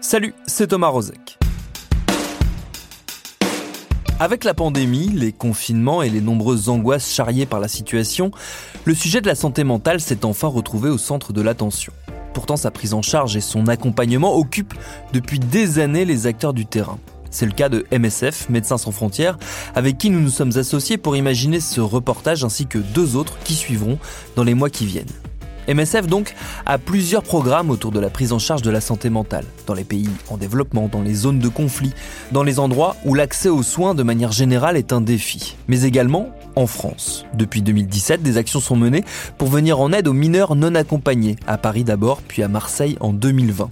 Salut, 0.00 0.34
c'est 0.46 0.68
Thomas 0.68 0.88
Rozek. 0.88 1.38
Avec 4.18 4.44
la 4.44 4.54
pandémie, 4.54 5.08
les 5.08 5.32
confinements 5.32 6.02
et 6.02 6.10
les 6.10 6.20
nombreuses 6.20 6.68
angoisses 6.68 7.12
charriées 7.12 7.46
par 7.46 7.60
la 7.60 7.68
situation, 7.68 8.30
le 8.84 8.94
sujet 8.94 9.20
de 9.20 9.28
la 9.28 9.34
santé 9.34 9.62
mentale 9.62 10.00
s'est 10.00 10.24
enfin 10.24 10.48
retrouvé 10.48 10.90
au 10.90 10.98
centre 10.98 11.32
de 11.32 11.40
l'attention. 11.40 11.92
Pourtant, 12.34 12.56
sa 12.56 12.70
prise 12.70 12.92
en 12.92 13.02
charge 13.02 13.36
et 13.36 13.40
son 13.40 13.68
accompagnement 13.68 14.34
occupent 14.36 14.74
depuis 15.12 15.38
des 15.38 15.78
années 15.78 16.04
les 16.04 16.26
acteurs 16.26 16.52
du 16.52 16.66
terrain. 16.66 16.98
C'est 17.30 17.46
le 17.46 17.52
cas 17.52 17.68
de 17.68 17.86
MSF, 17.92 18.48
Médecins 18.48 18.78
sans 18.78 18.90
frontières, 18.90 19.38
avec 19.76 19.96
qui 19.96 20.10
nous 20.10 20.20
nous 20.20 20.30
sommes 20.30 20.56
associés 20.56 20.98
pour 20.98 21.16
imaginer 21.16 21.60
ce 21.60 21.80
reportage 21.80 22.44
ainsi 22.44 22.66
que 22.66 22.78
deux 22.78 23.14
autres 23.14 23.38
qui 23.44 23.54
suivront 23.54 23.98
dans 24.34 24.44
les 24.44 24.54
mois 24.54 24.70
qui 24.70 24.86
viennent. 24.86 25.06
MSF 25.74 26.06
donc 26.06 26.34
a 26.66 26.78
plusieurs 26.78 27.22
programmes 27.22 27.70
autour 27.70 27.92
de 27.92 28.00
la 28.00 28.10
prise 28.10 28.32
en 28.32 28.38
charge 28.38 28.62
de 28.62 28.70
la 28.70 28.80
santé 28.80 29.10
mentale, 29.10 29.44
dans 29.66 29.74
les 29.74 29.84
pays 29.84 30.08
en 30.28 30.36
développement, 30.36 30.88
dans 30.90 31.02
les 31.02 31.14
zones 31.14 31.38
de 31.38 31.48
conflit, 31.48 31.92
dans 32.32 32.42
les 32.42 32.58
endroits 32.58 32.96
où 33.04 33.14
l'accès 33.14 33.48
aux 33.48 33.62
soins 33.62 33.94
de 33.94 34.02
manière 34.02 34.32
générale 34.32 34.76
est 34.76 34.92
un 34.92 35.00
défi, 35.00 35.56
mais 35.68 35.82
également 35.82 36.30
en 36.56 36.66
France. 36.66 37.24
Depuis 37.34 37.62
2017, 37.62 38.22
des 38.22 38.36
actions 38.36 38.60
sont 38.60 38.76
menées 38.76 39.04
pour 39.38 39.48
venir 39.48 39.80
en 39.80 39.92
aide 39.92 40.08
aux 40.08 40.12
mineurs 40.12 40.56
non 40.56 40.74
accompagnés, 40.74 41.36
à 41.46 41.58
Paris 41.58 41.84
d'abord, 41.84 42.20
puis 42.26 42.42
à 42.42 42.48
Marseille 42.48 42.96
en 43.00 43.12
2020. 43.12 43.70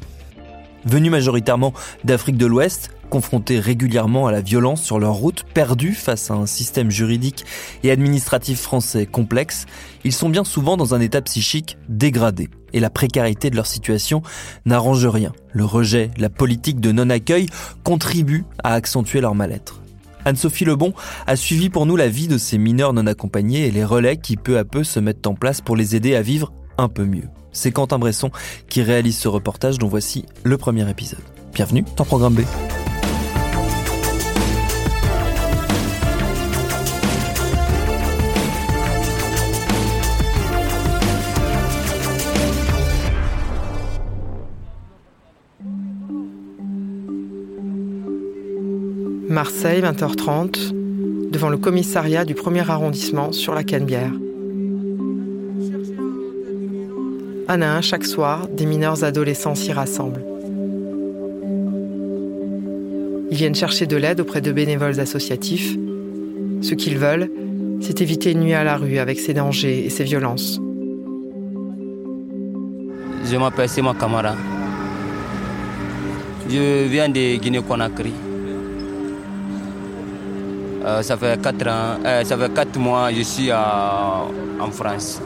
Venus 0.84 1.10
majoritairement 1.10 1.74
d'Afrique 2.04 2.36
de 2.36 2.46
l'Ouest, 2.46 2.90
confrontés 3.08 3.60
régulièrement 3.60 4.26
à 4.26 4.32
la 4.32 4.40
violence 4.40 4.82
sur 4.82 4.98
leur 4.98 5.14
route, 5.14 5.44
perdus 5.54 5.94
face 5.94 6.30
à 6.30 6.34
un 6.34 6.46
système 6.46 6.90
juridique 6.90 7.44
et 7.82 7.90
administratif 7.90 8.60
français 8.60 9.06
complexe, 9.06 9.66
ils 10.04 10.12
sont 10.12 10.28
bien 10.28 10.44
souvent 10.44 10.76
dans 10.76 10.94
un 10.94 11.00
état 11.00 11.22
psychique 11.22 11.78
dégradé. 11.88 12.48
Et 12.72 12.80
la 12.80 12.90
précarité 12.90 13.50
de 13.50 13.56
leur 13.56 13.66
situation 13.66 14.22
n'arrange 14.66 15.06
rien. 15.06 15.32
Le 15.52 15.64
rejet, 15.64 16.10
la 16.18 16.28
politique 16.28 16.80
de 16.80 16.92
non-accueil 16.92 17.46
contribuent 17.82 18.44
à 18.62 18.74
accentuer 18.74 19.20
leur 19.20 19.34
mal-être. 19.34 19.80
Anne-Sophie 20.24 20.64
Lebon 20.64 20.92
a 21.26 21.36
suivi 21.36 21.70
pour 21.70 21.86
nous 21.86 21.96
la 21.96 22.08
vie 22.08 22.28
de 22.28 22.38
ces 22.38 22.58
mineurs 22.58 22.92
non 22.92 23.06
accompagnés 23.06 23.66
et 23.66 23.70
les 23.70 23.84
relais 23.84 24.18
qui 24.18 24.36
peu 24.36 24.58
à 24.58 24.64
peu 24.64 24.84
se 24.84 25.00
mettent 25.00 25.26
en 25.26 25.34
place 25.34 25.60
pour 25.60 25.76
les 25.76 25.96
aider 25.96 26.14
à 26.14 26.22
vivre 26.22 26.52
un 26.76 26.88
peu 26.88 27.04
mieux. 27.04 27.28
C'est 27.52 27.72
Quentin 27.72 27.98
Bresson 27.98 28.30
qui 28.68 28.82
réalise 28.82 29.18
ce 29.18 29.28
reportage 29.28 29.78
dont 29.78 29.88
voici 29.88 30.26
le 30.44 30.58
premier 30.58 30.88
épisode. 30.88 31.22
Bienvenue 31.54 31.84
dans 31.96 32.04
Programme 32.04 32.34
B. 32.34 32.40
Marseille, 49.28 49.82
20h30, 49.82 50.72
devant 51.30 51.50
le 51.50 51.58
commissariat 51.58 52.24
du 52.24 52.34
premier 52.34 52.68
arrondissement 52.70 53.30
sur 53.30 53.54
la 53.54 53.62
Canebière. 53.62 54.10
Un 57.46 57.60
à 57.60 57.76
un, 57.76 57.82
chaque 57.82 58.06
soir, 58.06 58.48
des 58.48 58.64
mineurs 58.64 59.04
adolescents 59.04 59.54
s'y 59.54 59.70
rassemblent. 59.70 60.24
Ils 63.30 63.36
viennent 63.36 63.54
chercher 63.54 63.86
de 63.86 63.96
l'aide 63.96 64.20
auprès 64.20 64.40
de 64.40 64.50
bénévoles 64.50 64.98
associatifs. 64.98 65.76
Ce 66.62 66.74
qu'ils 66.74 66.96
veulent, 66.96 67.30
c'est 67.82 68.00
éviter 68.00 68.32
une 68.32 68.40
nuit 68.40 68.54
à 68.54 68.64
la 68.64 68.78
rue 68.78 68.96
avec 68.96 69.20
ses 69.20 69.34
dangers 69.34 69.84
et 69.84 69.90
ses 69.90 70.04
violences. 70.04 70.58
Je 73.30 73.36
m'appelle 73.36 73.68
Simon 73.68 73.92
Kamara. 73.92 74.34
Je 76.48 76.86
viens 76.86 77.10
de 77.10 77.36
Guinée-Conakry. 77.36 78.27
Euh, 80.88 81.02
ça 81.02 81.18
fait 81.18 81.38
quatre 81.42 81.68
ans, 81.68 82.00
euh, 82.02 82.24
ça 82.24 82.38
fait 82.38 82.78
mois 82.78 83.12
je 83.12 83.20
suis 83.20 83.52
en 83.52 84.70
France. 84.72 85.20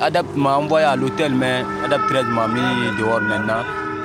Adapt 0.00 0.36
m'a 0.36 0.56
envoyé 0.56 0.84
à 0.84 0.96
l'hôtel, 0.96 1.32
mais 1.32 1.62
Adapt 1.84 2.08
13 2.08 2.24
m'a 2.26 2.48
mis 2.48 2.98
dehors 2.98 3.20
maintenant. 3.20 3.62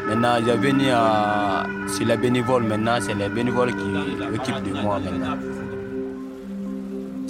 Maintenant, 0.07 0.35
j'ai 0.45 0.55
venu 0.57 0.91
à, 0.91 1.65
sur 1.87 2.05
les 2.05 2.17
bénévoles 2.17 2.65
maintenant, 2.65 2.99
c'est 3.01 3.15
les 3.15 3.29
bénévoles 3.29 3.71
qui 3.71 4.37
s'occupent 4.37 4.63
de 4.63 4.79
moi 4.79 4.99
maintenant. 4.99 5.37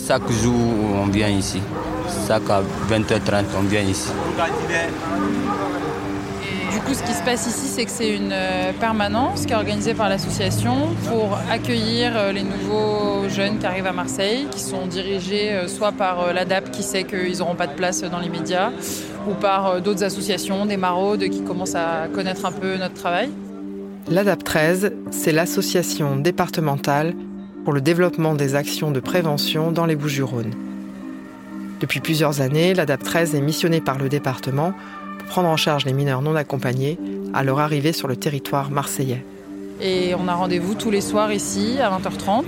Chaque 0.06 0.30
jour, 0.30 0.54
on 1.02 1.08
vient 1.08 1.30
ici. 1.30 1.62
Chaque 2.28 2.44
20h30, 2.44 3.46
on 3.58 3.62
vient 3.62 3.82
ici. 3.84 4.12
Du 6.80 6.86
coup, 6.86 6.94
ce 6.94 7.04
qui 7.04 7.14
se 7.14 7.22
passe 7.24 7.46
ici, 7.46 7.68
c'est 7.68 7.84
que 7.84 7.92
c'est 7.92 8.16
une 8.16 8.32
euh, 8.32 8.72
permanence 8.80 9.46
qui 9.46 9.52
est 9.52 9.56
organisée 9.56 9.94
par 9.94 10.08
l'association 10.08 10.88
pour 11.10 11.38
accueillir 11.52 12.14
euh, 12.16 12.32
les 12.32 12.42
nouveaux 12.42 13.28
jeunes 13.28 13.60
qui 13.60 13.66
arrivent 13.66 13.86
à 13.86 13.92
Marseille, 13.92 14.48
qui 14.50 14.62
sont 14.62 14.88
dirigés 14.88 15.52
euh, 15.52 15.68
soit 15.68 15.92
par 15.92 16.34
l'ADAP 16.34 16.72
qui 16.72 16.82
sait 16.82 17.04
qu'ils 17.04 17.40
n'auront 17.40 17.56
pas 17.56 17.68
de 17.68 17.74
place 17.74 18.02
dans 18.04 18.20
les 18.20 18.30
médias, 18.30 18.72
ou 19.30 19.34
par 19.34 19.82
d'autres 19.82 20.06
associations, 20.06 20.66
des 20.66 20.78
maraudes 20.78 21.28
qui 21.28 21.44
commencent 21.44 21.76
à 21.76 22.08
connaître 22.14 22.46
un 22.46 22.54
peu 22.54 22.78
notre 22.78 22.94
travail. 22.94 23.30
L'ADAP 24.10 24.46
13, 24.46 24.94
c'est 25.12 25.34
l'association 25.34 26.16
départementale 26.16 27.14
pour 27.66 27.74
le 27.74 27.82
développement 27.82 28.36
des 28.36 28.56
actions 28.56 28.92
de 28.92 29.02
prévention 29.02 29.74
dans 29.74 29.86
les 29.86 29.98
Bouches-du-Rhône. 29.98 30.54
Depuis 31.82 32.00
plusieurs 32.00 32.40
années, 32.40 32.74
l'ADAP 32.74 33.04
13 33.04 33.36
est 33.36 33.42
missionnée 33.42 33.82
par 33.82 33.98
le 33.98 34.08
département 34.08 34.74
prendre 35.30 35.48
en 35.48 35.58
charge 35.58 35.86
les 35.86 35.94
mineurs 35.94 36.22
non 36.22 36.36
accompagnés 36.36 36.98
à 37.34 37.44
leur 37.44 37.60
arrivée 37.60 37.94
sur 37.94 38.08
le 38.08 38.16
territoire 38.16 38.72
marseillais. 38.72 39.24
Et 39.82 40.14
on 40.16 40.28
a 40.28 40.34
rendez-vous 40.34 40.74
tous 40.74 40.92
les 40.92 41.00
soirs 41.00 41.32
ici 41.32 41.78
à 41.80 41.90
20h30, 41.90 42.44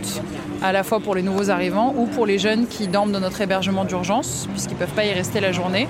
à 0.61 0.73
la 0.73 0.83
fois 0.83 0.99
pour 0.99 1.15
les 1.15 1.21
nouveaux 1.21 1.49
arrivants 1.49 1.93
ou 1.97 2.05
pour 2.07 2.25
les 2.25 2.37
jeunes 2.37 2.67
qui 2.67 2.87
dorment 2.87 3.13
dans 3.13 3.21
notre 3.21 3.39
hébergement 3.39 3.85
d'urgence, 3.85 4.47
puisqu'ils 4.51 4.73
ne 4.73 4.79
peuvent 4.79 4.93
pas 4.93 5.05
y 5.05 5.13
rester 5.13 5.39
la 5.39 5.53
journée. 5.53 5.87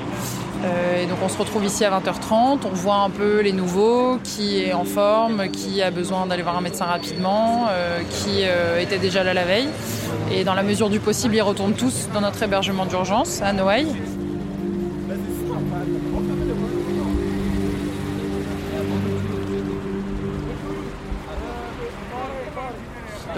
Euh, 0.63 1.03
et 1.03 1.07
donc 1.07 1.17
on 1.23 1.29
se 1.29 1.37
retrouve 1.37 1.65
ici 1.65 1.83
à 1.83 1.89
20h30, 1.89 2.59
on 2.65 2.75
voit 2.75 2.97
un 2.97 3.09
peu 3.09 3.41
les 3.41 3.53
nouveaux, 3.53 4.19
qui 4.23 4.61
est 4.61 4.73
en 4.73 4.83
forme, 4.83 5.49
qui 5.49 5.81
a 5.81 5.89
besoin 5.89 6.27
d'aller 6.27 6.43
voir 6.43 6.57
un 6.57 6.61
médecin 6.61 6.85
rapidement, 6.85 7.65
euh, 7.69 8.01
qui 8.01 8.43
euh, 8.43 8.79
était 8.79 8.99
déjà 8.99 9.23
là 9.23 9.33
la 9.33 9.45
veille. 9.45 9.69
Et 10.31 10.43
dans 10.43 10.53
la 10.53 10.61
mesure 10.61 10.91
du 10.91 10.99
possible, 10.99 11.35
ils 11.35 11.41
retournent 11.41 11.73
tous 11.73 12.09
dans 12.13 12.21
notre 12.21 12.43
hébergement 12.43 12.85
d'urgence 12.85 13.41
à 13.41 13.53
Noailles. 13.53 13.95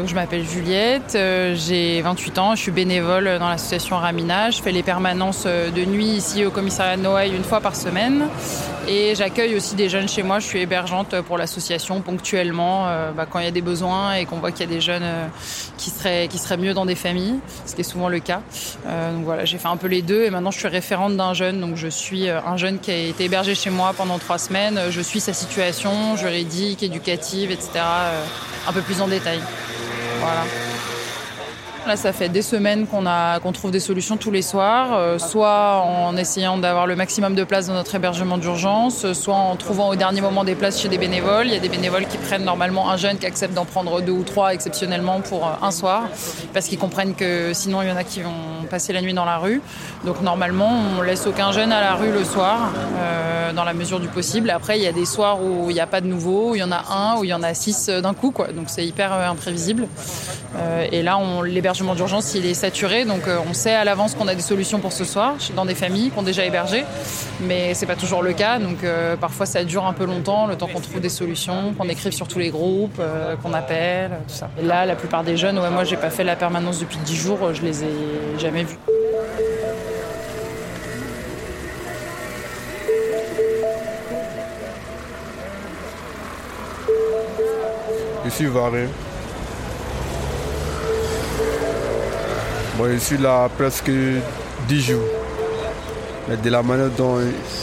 Je 0.05 0.15
m'appelle 0.15 0.45
Juliette, 0.45 1.13
euh, 1.15 1.55
j'ai 1.55 2.01
28 2.01 2.37
ans, 2.37 2.55
je 2.55 2.61
suis 2.61 2.71
bénévole 2.71 3.37
dans 3.39 3.47
l'association 3.47 3.97
Ramina, 3.97 4.49
je 4.49 4.61
fais 4.61 4.73
les 4.73 4.83
permanences 4.83 5.43
euh, 5.45 5.71
de 5.71 5.85
nuit 5.85 6.07
ici 6.07 6.43
au 6.45 6.51
commissariat 6.51 6.97
de 6.97 7.01
Noailles 7.01 7.33
une 7.33 7.43
fois 7.43 7.61
par 7.61 7.75
semaine 7.75 8.27
et 8.87 9.13
j'accueille 9.15 9.55
aussi 9.55 9.75
des 9.75 9.87
jeunes 9.87 10.09
chez 10.09 10.21
moi, 10.21 10.39
je 10.39 10.45
suis 10.45 10.59
hébergeante 10.59 11.21
pour 11.21 11.37
l'association 11.37 12.01
ponctuellement 12.01 12.87
euh, 12.87 13.11
bah, 13.11 13.25
quand 13.29 13.39
il 13.39 13.45
y 13.45 13.47
a 13.47 13.51
des 13.51 13.61
besoins 13.61 14.15
et 14.15 14.25
qu'on 14.25 14.39
voit 14.39 14.51
qu'il 14.51 14.69
y 14.69 14.71
a 14.71 14.75
des 14.75 14.81
jeunes 14.81 15.05
qui, 15.77 15.89
seraient, 15.89 16.27
qui 16.27 16.37
seraient 16.37 16.57
mieux 16.57 16.73
dans 16.73 16.85
des 16.85 16.95
familles, 16.95 17.39
ce 17.65 17.73
qui 17.73 17.81
est 17.81 17.85
souvent 17.85 18.09
le 18.09 18.19
cas. 18.19 18.41
donc 18.85 19.23
voilà, 19.23 19.45
j'ai 19.45 19.57
fait 19.57 19.69
un 19.69 19.77
peu 19.77 19.87
les 19.87 20.01
deux 20.01 20.23
et 20.23 20.29
maintenant 20.29 20.51
je 20.51 20.59
suis 20.59 20.67
référente 20.67 21.15
d'un 21.15 21.33
jeune, 21.33 21.61
donc 21.61 21.77
je 21.77 21.87
suis 21.87 22.29
un 22.29 22.57
jeune 22.57 22.79
qui 22.79 22.91
a 22.91 22.97
été 22.97 23.25
hébergé 23.25 23.55
chez 23.55 23.69
moi 23.69 23.93
pendant 23.95 24.19
trois 24.19 24.37
semaines, 24.37 24.79
je 24.89 25.01
suis 25.01 25.21
sa 25.21 25.33
situation 25.33 26.17
juridique, 26.17 26.83
éducative, 26.83 27.51
etc. 27.51 27.79
un 28.67 28.73
peu 28.73 28.81
plus 28.81 29.01
en 29.01 29.07
détail. 29.07 29.39
Voilà. 30.23 30.45
Là, 31.85 31.97
ça 31.97 32.13
fait 32.13 32.29
des 32.29 32.41
semaines 32.41 32.87
qu'on 32.87 33.03
qu'on 33.43 33.51
trouve 33.51 33.71
des 33.71 33.81
solutions 33.81 34.15
tous 34.15 34.31
les 34.31 34.41
soirs, 34.41 34.93
euh, 34.93 35.19
soit 35.19 35.83
en 35.85 36.15
essayant 36.15 36.57
d'avoir 36.57 36.87
le 36.87 36.95
maximum 36.95 37.35
de 37.35 37.43
places 37.43 37.67
dans 37.67 37.73
notre 37.73 37.93
hébergement 37.93 38.37
d'urgence, 38.37 39.11
soit 39.11 39.35
en 39.35 39.57
trouvant 39.57 39.89
au 39.89 39.95
dernier 39.97 40.21
moment 40.21 40.45
des 40.45 40.55
places 40.55 40.79
chez 40.81 40.87
des 40.87 40.97
bénévoles. 40.97 41.47
Il 41.47 41.53
y 41.53 41.57
a 41.57 41.59
des 41.59 41.67
bénévoles 41.67 42.07
qui 42.07 42.17
prennent 42.17 42.45
normalement 42.45 42.89
un 42.89 42.95
jeune 42.95 43.17
qui 43.17 43.25
accepte 43.25 43.53
d'en 43.53 43.65
prendre 43.65 43.99
deux 43.99 44.13
ou 44.13 44.23
trois 44.23 44.53
exceptionnellement 44.53 45.19
pour 45.19 45.45
euh, 45.45 45.51
un 45.61 45.71
soir, 45.71 46.03
parce 46.53 46.67
qu'ils 46.67 46.79
comprennent 46.79 47.15
que 47.15 47.51
sinon 47.51 47.81
il 47.81 47.89
y 47.89 47.91
en 47.91 47.97
a 47.97 48.05
qui 48.05 48.21
vont 48.21 48.63
passer 48.69 48.93
la 48.93 49.01
nuit 49.01 49.13
dans 49.13 49.25
la 49.25 49.37
rue. 49.37 49.61
Donc 50.05 50.21
normalement, 50.21 50.71
on 50.97 51.01
laisse 51.01 51.27
aucun 51.27 51.51
jeune 51.51 51.73
à 51.73 51.81
la 51.81 51.95
rue 51.95 52.13
le 52.13 52.23
soir, 52.23 52.71
euh, 52.97 53.51
dans 53.51 53.65
la 53.65 53.73
mesure 53.73 53.99
du 53.99 54.07
possible. 54.07 54.51
Après, 54.51 54.77
il 54.77 54.83
y 54.83 54.87
a 54.87 54.93
des 54.93 55.05
soirs 55.05 55.43
où 55.43 55.69
il 55.69 55.73
n'y 55.73 55.81
a 55.81 55.87
pas 55.87 55.99
de 55.99 56.07
nouveau, 56.07 56.51
où 56.51 56.55
il 56.55 56.59
y 56.59 56.63
en 56.63 56.71
a 56.71 56.85
un, 56.89 57.17
où 57.17 57.25
il 57.25 57.29
y 57.29 57.33
en 57.33 57.43
a 57.43 57.53
six 57.53 57.89
d'un 57.89 58.13
coup, 58.13 58.31
quoi. 58.31 58.47
Donc 58.53 58.65
c'est 58.67 58.85
hyper 58.85 59.11
imprévisible. 59.11 59.87
et 60.91 61.03
là, 61.03 61.17
on 61.17 61.41
l'héberge 61.41 61.72
l'hébergement 61.73 61.95
d'urgence, 61.95 62.35
il 62.35 62.45
est 62.45 62.53
saturé. 62.53 63.03
Donc 63.03 63.27
euh, 63.27 63.39
on 63.49 63.53
sait 63.53 63.73
à 63.73 63.83
l'avance 63.83 64.13
qu'on 64.13 64.27
a 64.27 64.35
des 64.35 64.43
solutions 64.43 64.79
pour 64.79 64.93
ce 64.93 65.03
soir 65.05 65.37
dans 65.55 65.65
des 65.65 65.73
familles 65.73 66.11
qui 66.11 66.19
ont 66.19 66.23
déjà 66.23 66.45
hébergé. 66.45 66.85
Mais 67.41 67.73
c'est 67.73 67.87
pas 67.87 67.95
toujours 67.95 68.21
le 68.21 68.33
cas. 68.33 68.59
Donc 68.59 68.83
euh, 68.83 69.15
parfois 69.15 69.47
ça 69.47 69.63
dure 69.63 69.87
un 69.87 69.93
peu 69.93 70.05
longtemps, 70.05 70.45
le 70.45 70.55
temps 70.55 70.67
qu'on 70.67 70.81
trouve 70.81 70.99
des 70.99 71.09
solutions, 71.09 71.73
qu'on 71.75 71.89
écrive 71.89 72.11
sur 72.11 72.27
tous 72.27 72.37
les 72.37 72.51
groupes, 72.51 72.99
euh, 72.99 73.35
qu'on 73.37 73.53
appelle, 73.53 74.11
tout 74.27 74.35
ça. 74.35 74.51
Et 74.59 74.63
là, 74.63 74.85
la 74.85 74.95
plupart 74.95 75.23
des 75.23 75.35
jeunes, 75.35 75.57
ouais, 75.57 75.71
moi 75.71 75.83
j'ai 75.83 75.97
pas 75.97 76.11
fait 76.11 76.23
la 76.23 76.35
permanence 76.35 76.79
depuis 76.79 76.97
10 76.97 77.15
jours, 77.15 77.53
je 77.55 77.63
les 77.63 77.83
ai 77.83 77.87
jamais 78.37 78.63
vus. 78.63 78.77
Ici, 88.27 88.45
Bon, 92.77 92.91
je 92.91 92.97
suis 92.97 93.17
là 93.17 93.49
presque 93.55 93.91
10 94.67 94.81
jours. 94.81 95.03
Mais 96.27 96.37
de 96.37 96.49
la 96.49 96.63
manière 96.63 96.89
dont 96.89 97.19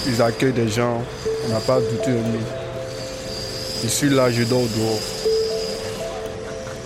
ils 0.06 0.22
accueillent 0.22 0.52
des 0.52 0.68
gens, 0.68 1.02
on 1.46 1.52
n'a 1.52 1.60
pas 1.60 1.80
du 1.80 1.96
tout 1.96 2.10
aimé. 2.10 2.38
Je 3.82 3.88
suis 3.88 4.08
là, 4.08 4.30
je 4.30 4.44
dors 4.44 4.60
dehors. 4.60 5.00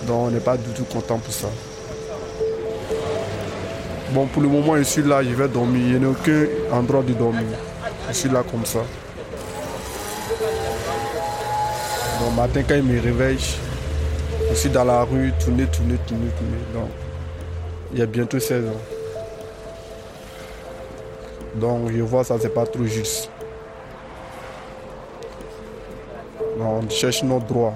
Donc 0.07 0.27
on 0.27 0.31
n'est 0.31 0.39
pas 0.39 0.57
du 0.57 0.69
tout 0.71 0.85
content 0.85 1.19
pour 1.19 1.33
ça. 1.33 1.49
Bon, 4.11 4.25
pour 4.27 4.41
le 4.41 4.47
moment, 4.47 4.77
je 4.77 4.83
suis 4.83 5.03
là, 5.03 5.21
je 5.21 5.29
vais 5.29 5.47
dormir. 5.47 5.81
Il 5.85 5.99
n'y 5.99 6.05
a 6.05 6.09
aucun 6.09 6.45
endroit 6.71 7.03
de 7.03 7.13
dormir. 7.13 7.43
Je 8.07 8.13
suis 8.13 8.29
là 8.29 8.43
comme 8.49 8.65
ça. 8.65 8.79
Donc, 12.21 12.35
matin, 12.35 12.61
quand 12.67 12.75
il 12.75 12.83
me 12.83 12.99
réveille, 13.01 13.37
je 14.49 14.55
suis 14.55 14.69
dans 14.69 14.85
la 14.85 15.03
rue, 15.03 15.33
tourner, 15.43 15.65
tourner, 15.65 15.97
tourner, 16.07 16.29
tourner. 16.37 16.63
Donc, 16.73 16.89
il 17.95 17.99
y 17.99 18.01
a 18.01 18.05
bientôt 18.07 18.37
16 18.37 18.65
ans. 18.65 18.71
Donc, 21.55 21.91
je 21.93 22.01
vois 22.01 22.25
ça, 22.25 22.35
c'est 22.37 22.53
pas 22.53 22.65
trop 22.65 22.83
juste. 22.83 23.29
on 26.59 26.89
cherche 26.89 27.23
nos 27.23 27.39
droits. 27.39 27.73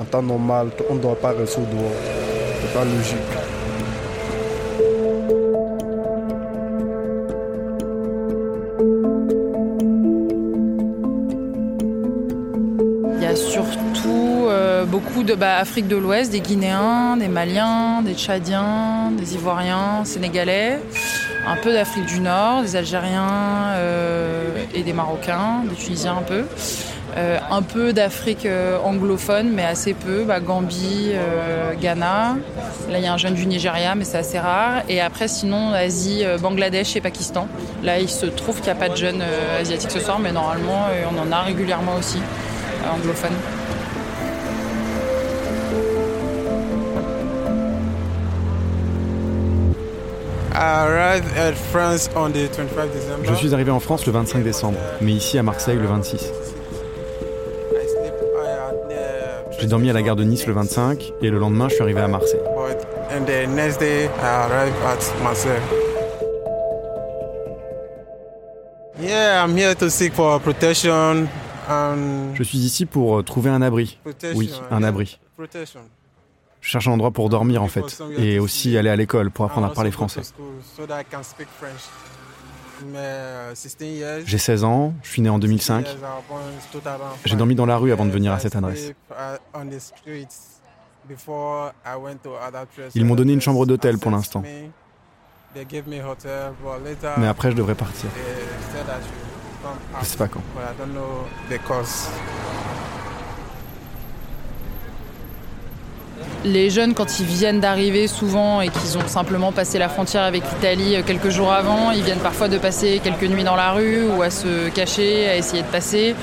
En 0.00 0.04
temps 0.04 0.22
normal, 0.22 0.70
on 0.90 0.96
ne 0.96 1.00
doit 1.00 1.14
pas 1.14 1.30
rester 1.30 1.60
au 1.60 1.64
dehors. 1.64 1.92
C'est 2.60 2.72
pas 2.74 2.84
logique. 2.84 3.43
Beaucoup 15.14 15.36
bah, 15.36 15.58
Afrique 15.58 15.86
de 15.86 15.96
l'Ouest, 15.96 16.32
des 16.32 16.40
Guinéens, 16.40 17.16
des 17.16 17.28
Maliens, 17.28 18.02
des 18.02 18.14
Tchadiens, 18.14 19.12
des 19.16 19.34
Ivoiriens, 19.34 20.04
Sénégalais, 20.04 20.80
un 21.46 21.56
peu 21.56 21.72
d'Afrique 21.72 22.06
du 22.06 22.20
Nord, 22.20 22.62
des 22.62 22.74
Algériens 22.74 23.74
euh, 23.76 24.48
et 24.74 24.82
des 24.82 24.92
Marocains, 24.92 25.62
des 25.68 25.76
Tunisiens 25.76 26.16
un 26.18 26.22
peu. 26.22 26.44
Euh, 27.16 27.38
un 27.48 27.62
peu 27.62 27.92
d'Afrique 27.92 28.44
euh, 28.44 28.76
anglophone, 28.82 29.50
mais 29.52 29.64
assez 29.64 29.94
peu. 29.94 30.24
Bah, 30.24 30.40
Gambie, 30.40 31.12
Ghana. 31.80 32.36
Là, 32.90 32.98
il 32.98 33.04
y 33.04 33.06
a 33.06 33.12
un 33.12 33.18
jeune 33.18 33.34
du 33.34 33.46
Nigeria, 33.46 33.94
mais 33.94 34.04
c'est 34.04 34.18
assez 34.18 34.38
rare. 34.38 34.82
Et 34.88 35.00
après, 35.00 35.28
sinon, 35.28 35.72
Asie, 35.72 36.24
Bangladesh 36.40 36.96
et 36.96 37.00
Pakistan. 37.00 37.46
Là, 37.84 38.00
il 38.00 38.08
se 38.08 38.26
trouve 38.26 38.56
qu'il 38.56 38.64
n'y 38.64 38.78
a 38.78 38.80
pas 38.80 38.88
de 38.88 38.96
jeunes 38.96 39.22
asiatiques 39.60 39.92
ce 39.92 40.00
soir, 40.00 40.18
mais 40.18 40.32
normalement, 40.32 40.86
on 41.12 41.18
en 41.18 41.30
a 41.30 41.42
régulièrement 41.42 41.94
aussi, 41.96 42.18
anglophones. 42.92 43.63
Je 53.24 53.34
suis 53.34 53.54
arrivé 53.54 53.70
en 53.70 53.80
France 53.80 54.06
le 54.06 54.12
25 54.12 54.42
décembre, 54.42 54.78
mais 55.00 55.12
ici 55.12 55.38
à 55.38 55.42
Marseille 55.42 55.78
le 55.78 55.86
26. 55.86 56.32
J'ai 59.58 59.66
dormi 59.66 59.88
à 59.90 59.92
la 59.92 60.02
gare 60.02 60.16
de 60.16 60.24
Nice 60.24 60.46
le 60.46 60.52
25 60.52 61.12
et 61.22 61.30
le 61.30 61.38
lendemain, 61.38 61.68
je 61.68 61.74
suis 61.74 61.82
arrivé 61.82 62.00
à 62.00 62.08
Marseille. 62.08 62.40
Je 72.34 72.42
suis 72.42 72.58
ici 72.58 72.86
pour 72.86 73.18
euh, 73.18 73.22
trouver 73.22 73.50
un 73.50 73.62
abri. 73.62 73.98
Oui, 74.34 74.52
un 74.70 74.82
abri. 74.82 75.18
Je 76.64 76.70
cherche 76.70 76.88
un 76.88 76.92
endroit 76.92 77.10
pour 77.10 77.28
dormir 77.28 77.62
en 77.62 77.68
fait, 77.68 78.02
et 78.16 78.38
aussi 78.38 78.78
aller 78.78 78.88
à 78.88 78.96
l'école 78.96 79.30
pour 79.30 79.44
apprendre 79.44 79.66
à 79.66 79.72
parler 79.74 79.90
français. 79.90 80.22
J'ai 84.24 84.38
16 84.38 84.64
ans, 84.64 84.94
je 85.02 85.08
suis 85.10 85.20
né 85.20 85.28
en 85.28 85.38
2005. 85.38 85.86
J'ai 87.26 87.36
dormi 87.36 87.54
dans 87.54 87.66
la 87.66 87.76
rue 87.76 87.92
avant 87.92 88.06
de 88.06 88.10
venir 88.10 88.32
à 88.32 88.38
cette 88.38 88.56
adresse. 88.56 88.92
Ils 92.94 93.04
m'ont 93.04 93.14
donné 93.14 93.34
une 93.34 93.42
chambre 93.42 93.66
d'hôtel 93.66 93.98
pour 93.98 94.10
l'instant. 94.10 94.42
Mais 97.18 97.26
après, 97.26 97.50
je 97.50 97.56
devrais 97.56 97.74
partir. 97.74 98.08
Je 100.00 100.06
sais 100.06 100.16
pas 100.16 100.28
quand. 100.28 100.40
Les 106.44 106.68
jeunes, 106.68 106.92
quand 106.92 107.20
ils 107.20 107.24
viennent 107.24 107.60
d'arriver 107.60 108.06
souvent 108.06 108.60
et 108.60 108.68
qu'ils 108.68 108.98
ont 108.98 109.08
simplement 109.08 109.50
passé 109.50 109.78
la 109.78 109.88
frontière 109.88 110.24
avec 110.24 110.42
l'Italie 110.42 110.94
euh, 110.94 111.02
quelques 111.02 111.30
jours 111.30 111.50
avant, 111.50 111.90
ils 111.90 112.02
viennent 112.02 112.18
parfois 112.18 112.48
de 112.48 112.58
passer 112.58 113.00
quelques 113.02 113.24
nuits 113.24 113.44
dans 113.44 113.56
la 113.56 113.72
rue 113.72 114.04
ou 114.04 114.20
à 114.20 114.28
se 114.28 114.68
cacher, 114.68 115.26
à 115.26 115.36
essayer 115.36 115.62
de 115.62 115.68
passer. 115.68 116.14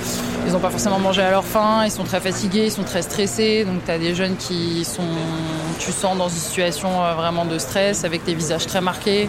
Ils 0.46 0.54
n'ont 0.54 0.60
pas 0.60 0.70
forcément 0.70 1.00
mangé 1.00 1.24
à 1.24 1.32
leur 1.32 1.44
faim, 1.44 1.82
ils 1.86 1.92
sont 1.92 2.04
très 2.04 2.20
fatigués, 2.20 2.66
ils 2.66 2.72
sont 2.72 2.84
très 2.84 3.02
stressés. 3.02 3.66
Donc 3.66 3.84
tu 3.84 3.90
as 3.90 3.98
des 3.98 4.14
jeunes 4.14 4.36
qui 4.38 4.86
sont, 4.86 5.02
tu 5.80 5.92
sens, 5.92 6.16
dans 6.16 6.30
une 6.30 6.36
situation 6.36 7.04
euh, 7.04 7.16
vraiment 7.16 7.46
de 7.46 7.58
stress, 7.58 8.04
avec 8.04 8.24
des 8.24 8.36
visages 8.36 8.68
très 8.68 8.80
marqués, 8.80 9.28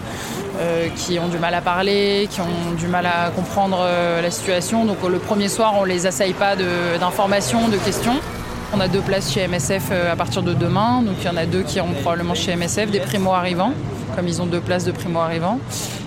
euh, 0.59 0.89
qui 0.95 1.17
ont 1.17 1.27
du 1.27 1.39
mal 1.39 1.55
à 1.55 1.61
parler, 1.61 2.27
qui 2.29 2.39
ont 2.39 2.75
du 2.77 2.85
mal 2.85 3.07
à 3.07 3.31
comprendre 3.31 3.83
la 4.21 4.29
situation. 4.29 4.85
Donc 4.85 4.97
le 5.09 5.17
premier 5.17 5.47
soir, 5.47 5.73
on 5.75 5.85
les 5.85 6.05
assaille 6.05 6.33
pas 6.33 6.55
d'informations, 6.55 7.67
de 7.67 7.77
questions. 7.77 8.19
On 8.75 8.79
a 8.79 8.87
deux 8.87 9.01
places 9.01 9.31
chez 9.31 9.47
MSF 9.47 9.89
euh, 9.91 10.11
à 10.11 10.15
partir 10.15 10.41
de 10.41 10.55
demain. 10.55 11.03
Donc 11.03 11.17
il 11.19 11.25
y 11.25 11.29
en 11.29 11.37
a 11.37 11.45
deux 11.45 11.61
qui 11.61 11.79
ont 11.79 11.93
probablement 12.01 12.33
chez 12.33 12.55
MSF, 12.55 12.89
des 12.89 13.01
primo-arrivants, 13.01 13.71
comme 14.15 14.27
ils 14.27 14.41
ont 14.41 14.47
deux 14.47 14.61
places 14.61 14.83
de 14.83 14.91
primo-arrivants. 14.91 15.59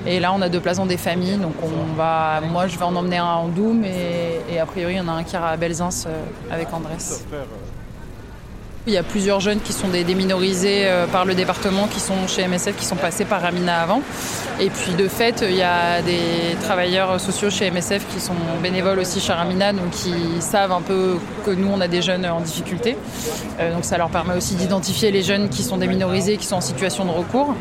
Et 0.05 0.19
là, 0.19 0.33
on 0.35 0.43
a 0.43 0.49
deux 0.49 0.59
places 0.59 0.79
dans 0.79 0.87
des 0.87 0.97
familles. 0.97 1.37
Donc 1.39 1.55
on 1.63 1.95
va, 1.95 2.41
moi, 2.41 2.67
je 2.67 2.77
vais 2.77 2.85
en 2.85 2.97
emmener 2.97 3.19
un 3.19 3.25
en 3.25 3.49
Doum 3.49 3.85
et, 3.85 4.41
et 4.51 4.59
a 4.59 4.67
priori, 4.67 4.95
il 4.95 4.97
y 4.97 5.01
en 5.01 5.07
a 5.07 5.13
un 5.13 5.23
qui 5.23 5.35
ira 5.37 5.51
à 5.51 5.57
Belzins 5.57 5.91
euh, 6.07 6.25
avec 6.51 6.73
Andrés. 6.73 6.97
Il 8.89 8.93
y 8.93 8.99
a 8.99 9.03
plusieurs 9.03 9.41
jeunes 9.41 9.59
qui 9.59 9.73
sont 9.73 9.89
des 9.89 10.05
déminorisés 10.05 10.83
euh, 10.85 11.09
par 11.09 11.25
le 11.25 11.35
département, 11.35 11.89
qui 11.89 11.99
sont 11.99 12.29
chez 12.29 12.47
MSF, 12.47 12.77
qui 12.77 12.85
sont 12.85 12.95
passés 12.95 13.25
par 13.25 13.43
Ramina 13.43 13.81
avant. 13.81 14.01
Et 14.61 14.71
puis 14.71 14.93
de 14.93 15.09
fait, 15.09 15.45
il 15.49 15.57
y 15.57 15.63
a 15.63 16.03
des 16.03 16.57
travailleurs 16.63 17.21
sociaux 17.21 17.51
chez 17.51 17.69
MSF 17.69 18.07
qui 18.15 18.21
sont 18.21 18.37
bénévoles 18.63 19.01
aussi 19.01 19.19
chez 19.19 19.33
Ramina, 19.33 19.73
donc 19.73 19.91
qui 19.91 20.15
savent 20.39 20.71
un 20.71 20.83
peu 20.83 21.17
que 21.45 21.51
nous, 21.51 21.69
on 21.69 21.81
a 21.81 21.89
des 21.89 22.01
jeunes 22.01 22.27
en 22.27 22.41
difficulté. 22.41 22.97
Euh, 23.59 23.75
donc 23.75 23.85
ça 23.85 23.99
leur 23.99 24.09
permet 24.09 24.37
aussi 24.37 24.55
d'identifier 24.55 25.11
les 25.11 25.23
jeunes 25.23 25.49
qui 25.49 25.65
sont 25.65 25.79
déminorisés, 25.79 26.37
qui 26.37 26.47
sont 26.47 26.57
en 26.57 26.61
situation 26.61 27.05
de 27.07 27.11
recours. 27.11 27.57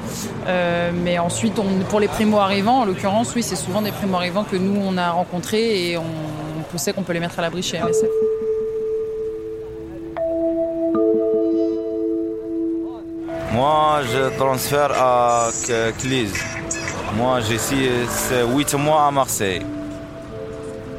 Euh, 0.47 0.91
mais 0.93 1.17
ensuite, 1.17 1.55
pour 1.89 1.99
les 1.99 2.07
primo-arrivants, 2.07 2.81
en 2.81 2.85
l'occurrence, 2.85 3.33
oui, 3.35 3.41
c'est 3.41 3.55
souvent 3.55 3.81
des 3.81 3.91
primo-arrivants 3.91 4.43
que 4.43 4.57
nous, 4.57 4.79
on 4.79 4.95
a 4.95 5.09
rencontrés 5.09 5.89
et 5.89 5.97
on, 5.97 6.03
on 6.71 6.77
sait 6.77 6.93
qu'on 6.93 7.01
peut 7.01 7.13
les 7.13 7.19
mettre 7.19 7.39
à 7.39 7.41
l'abri 7.41 7.63
chez 7.63 7.79
MSF. 7.79 8.34
Moi, 13.55 14.01
je 14.11 14.37
transfère 14.37 14.91
à 14.91 15.47
Clise. 15.97 16.33
Moi, 17.15 17.39
j'ai 17.39 17.57
8 17.57 18.73
mois 18.73 19.07
à 19.07 19.11
Marseille. 19.11 19.65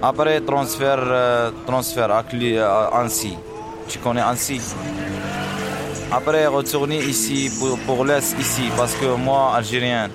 Après, 0.00 0.40
transfert, 0.40 0.98
euh, 1.02 1.50
à, 2.08 2.98
Annecy. 2.98 3.36
Tu 3.88 3.98
connais 3.98 4.22
Annecy? 4.22 4.58
Après, 6.10 6.46
retourner 6.46 6.98
ici 6.98 7.50
pour, 7.58 7.78
pour 7.80 8.06
l'Est, 8.06 8.34
ici, 8.40 8.70
parce 8.74 8.94
que 8.94 9.14
moi, 9.16 9.52
Algérien. 9.54 10.08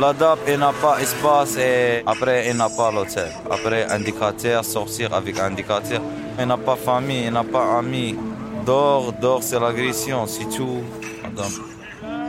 La 0.00 0.14
DAP, 0.14 0.38
il 0.48 0.58
n'a 0.58 0.72
pas 0.72 0.96
espace 0.98 1.58
et 1.58 2.02
après, 2.06 2.48
il 2.48 2.56
n'a 2.56 2.70
pas 2.70 2.90
l'hôtel. 2.90 3.28
Après, 3.50 3.84
indicateur, 3.90 4.64
sortir 4.64 5.12
avec 5.12 5.38
indicateur. 5.38 6.00
Il 6.40 6.46
n'a 6.46 6.56
pas 6.56 6.76
famille, 6.76 7.24
il 7.26 7.32
n'a 7.32 7.44
pas 7.44 7.78
amis. 7.78 8.16
Dors, 8.64 9.12
dors, 9.12 9.42
c'est 9.42 9.58
l'agression, 9.58 10.26
c'est 10.26 10.48
tout. 10.56 10.82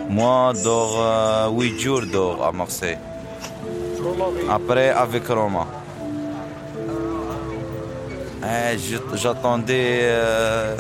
Moi, 0.09 0.53
dors 0.63 1.51
8 1.51 1.79
jours 1.79 2.01
dors 2.11 2.43
à 2.45 2.51
Marseille. 2.51 2.97
Après, 4.49 4.89
avec 4.89 5.27
Roma. 5.27 5.67
Eh, 8.45 8.77
j'attendais 9.15 9.99
euh, 10.03 10.75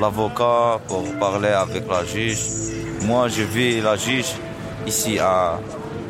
l'avocat 0.00 0.80
pour 0.88 1.04
parler 1.18 1.48
avec 1.50 1.86
la 1.88 2.04
juge. 2.04 2.40
Moi, 3.02 3.28
je 3.28 3.42
vis 3.42 3.80
la 3.82 3.96
juge 3.96 4.32
ici 4.86 5.18
à, 5.18 5.58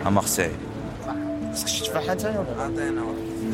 à 0.05 0.11
Marseille. 0.11 0.53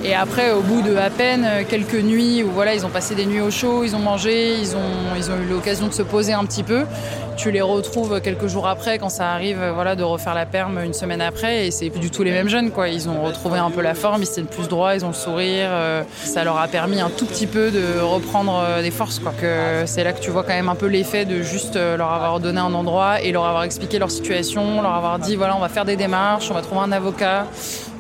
Et 0.04 0.14
après, 0.14 0.52
au 0.52 0.60
bout 0.60 0.82
de 0.82 0.96
à 0.96 1.10
peine 1.10 1.46
quelques 1.68 1.94
nuits 1.94 2.42
où 2.42 2.50
voilà, 2.50 2.74
ils 2.74 2.86
ont 2.86 2.90
passé 2.90 3.14
des 3.14 3.26
nuits 3.26 3.40
au 3.40 3.50
chaud, 3.50 3.82
ils 3.84 3.96
ont 3.96 4.00
mangé, 4.00 4.54
ils 4.54 4.76
ont, 4.76 5.16
ils 5.16 5.30
ont 5.30 5.36
eu 5.36 5.48
l'occasion 5.50 5.88
de 5.88 5.92
se 5.92 6.02
poser 6.02 6.32
un 6.32 6.44
petit 6.44 6.62
peu, 6.62 6.84
tu 7.38 7.52
les 7.52 7.60
retrouves 7.60 8.20
quelques 8.20 8.48
jours 8.48 8.66
après 8.66 8.98
quand 8.98 9.08
ça 9.08 9.30
arrive 9.30 9.64
voilà, 9.72 9.94
de 9.94 10.02
refaire 10.02 10.34
la 10.34 10.44
perme 10.44 10.80
une 10.84 10.92
semaine 10.92 11.20
après 11.20 11.68
et 11.68 11.70
c'est 11.70 11.88
plus 11.88 12.00
du 12.00 12.10
tout 12.10 12.24
les 12.24 12.32
mêmes 12.32 12.48
jeunes. 12.48 12.72
Quoi. 12.72 12.88
Ils 12.88 13.08
ont 13.08 13.22
retrouvé 13.22 13.58
un 13.60 13.70
peu 13.70 13.80
la 13.80 13.94
forme, 13.94 14.22
ils 14.22 14.26
se 14.26 14.34
tiennent 14.34 14.46
plus 14.46 14.66
droit, 14.66 14.96
ils 14.96 15.04
ont 15.04 15.08
le 15.08 15.14
sourire. 15.14 15.68
Euh, 15.70 16.02
ça 16.24 16.42
leur 16.42 16.58
a 16.58 16.66
permis 16.66 17.00
un 17.00 17.10
tout 17.10 17.26
petit 17.26 17.46
peu 17.46 17.70
de 17.70 18.00
reprendre 18.00 18.60
euh, 18.64 18.82
des 18.82 18.90
forces. 18.90 19.20
Quoi. 19.20 19.32
Que 19.40 19.84
c'est 19.86 20.02
là 20.02 20.12
que 20.12 20.20
tu 20.20 20.30
vois 20.30 20.42
quand 20.42 20.52
même 20.52 20.68
un 20.68 20.74
peu 20.74 20.86
l'effet 20.86 21.24
de 21.24 21.42
juste 21.42 21.76
euh, 21.76 21.96
leur 21.96 22.12
avoir 22.12 22.40
donné 22.40 22.58
un 22.58 22.74
endroit 22.74 23.22
et 23.22 23.30
leur 23.30 23.46
avoir 23.46 23.62
expliqué 23.62 24.00
leur 24.00 24.10
situation, 24.10 24.82
leur 24.82 24.94
avoir 24.94 25.20
dit 25.20 25.36
voilà 25.36 25.56
on 25.56 25.60
va 25.60 25.68
faire 25.68 25.84
des 25.84 25.96
démarches, 25.96 26.50
on 26.50 26.54
va 26.54 26.62
trouver 26.62 26.80
un 26.80 26.92
avocat. 26.92 27.46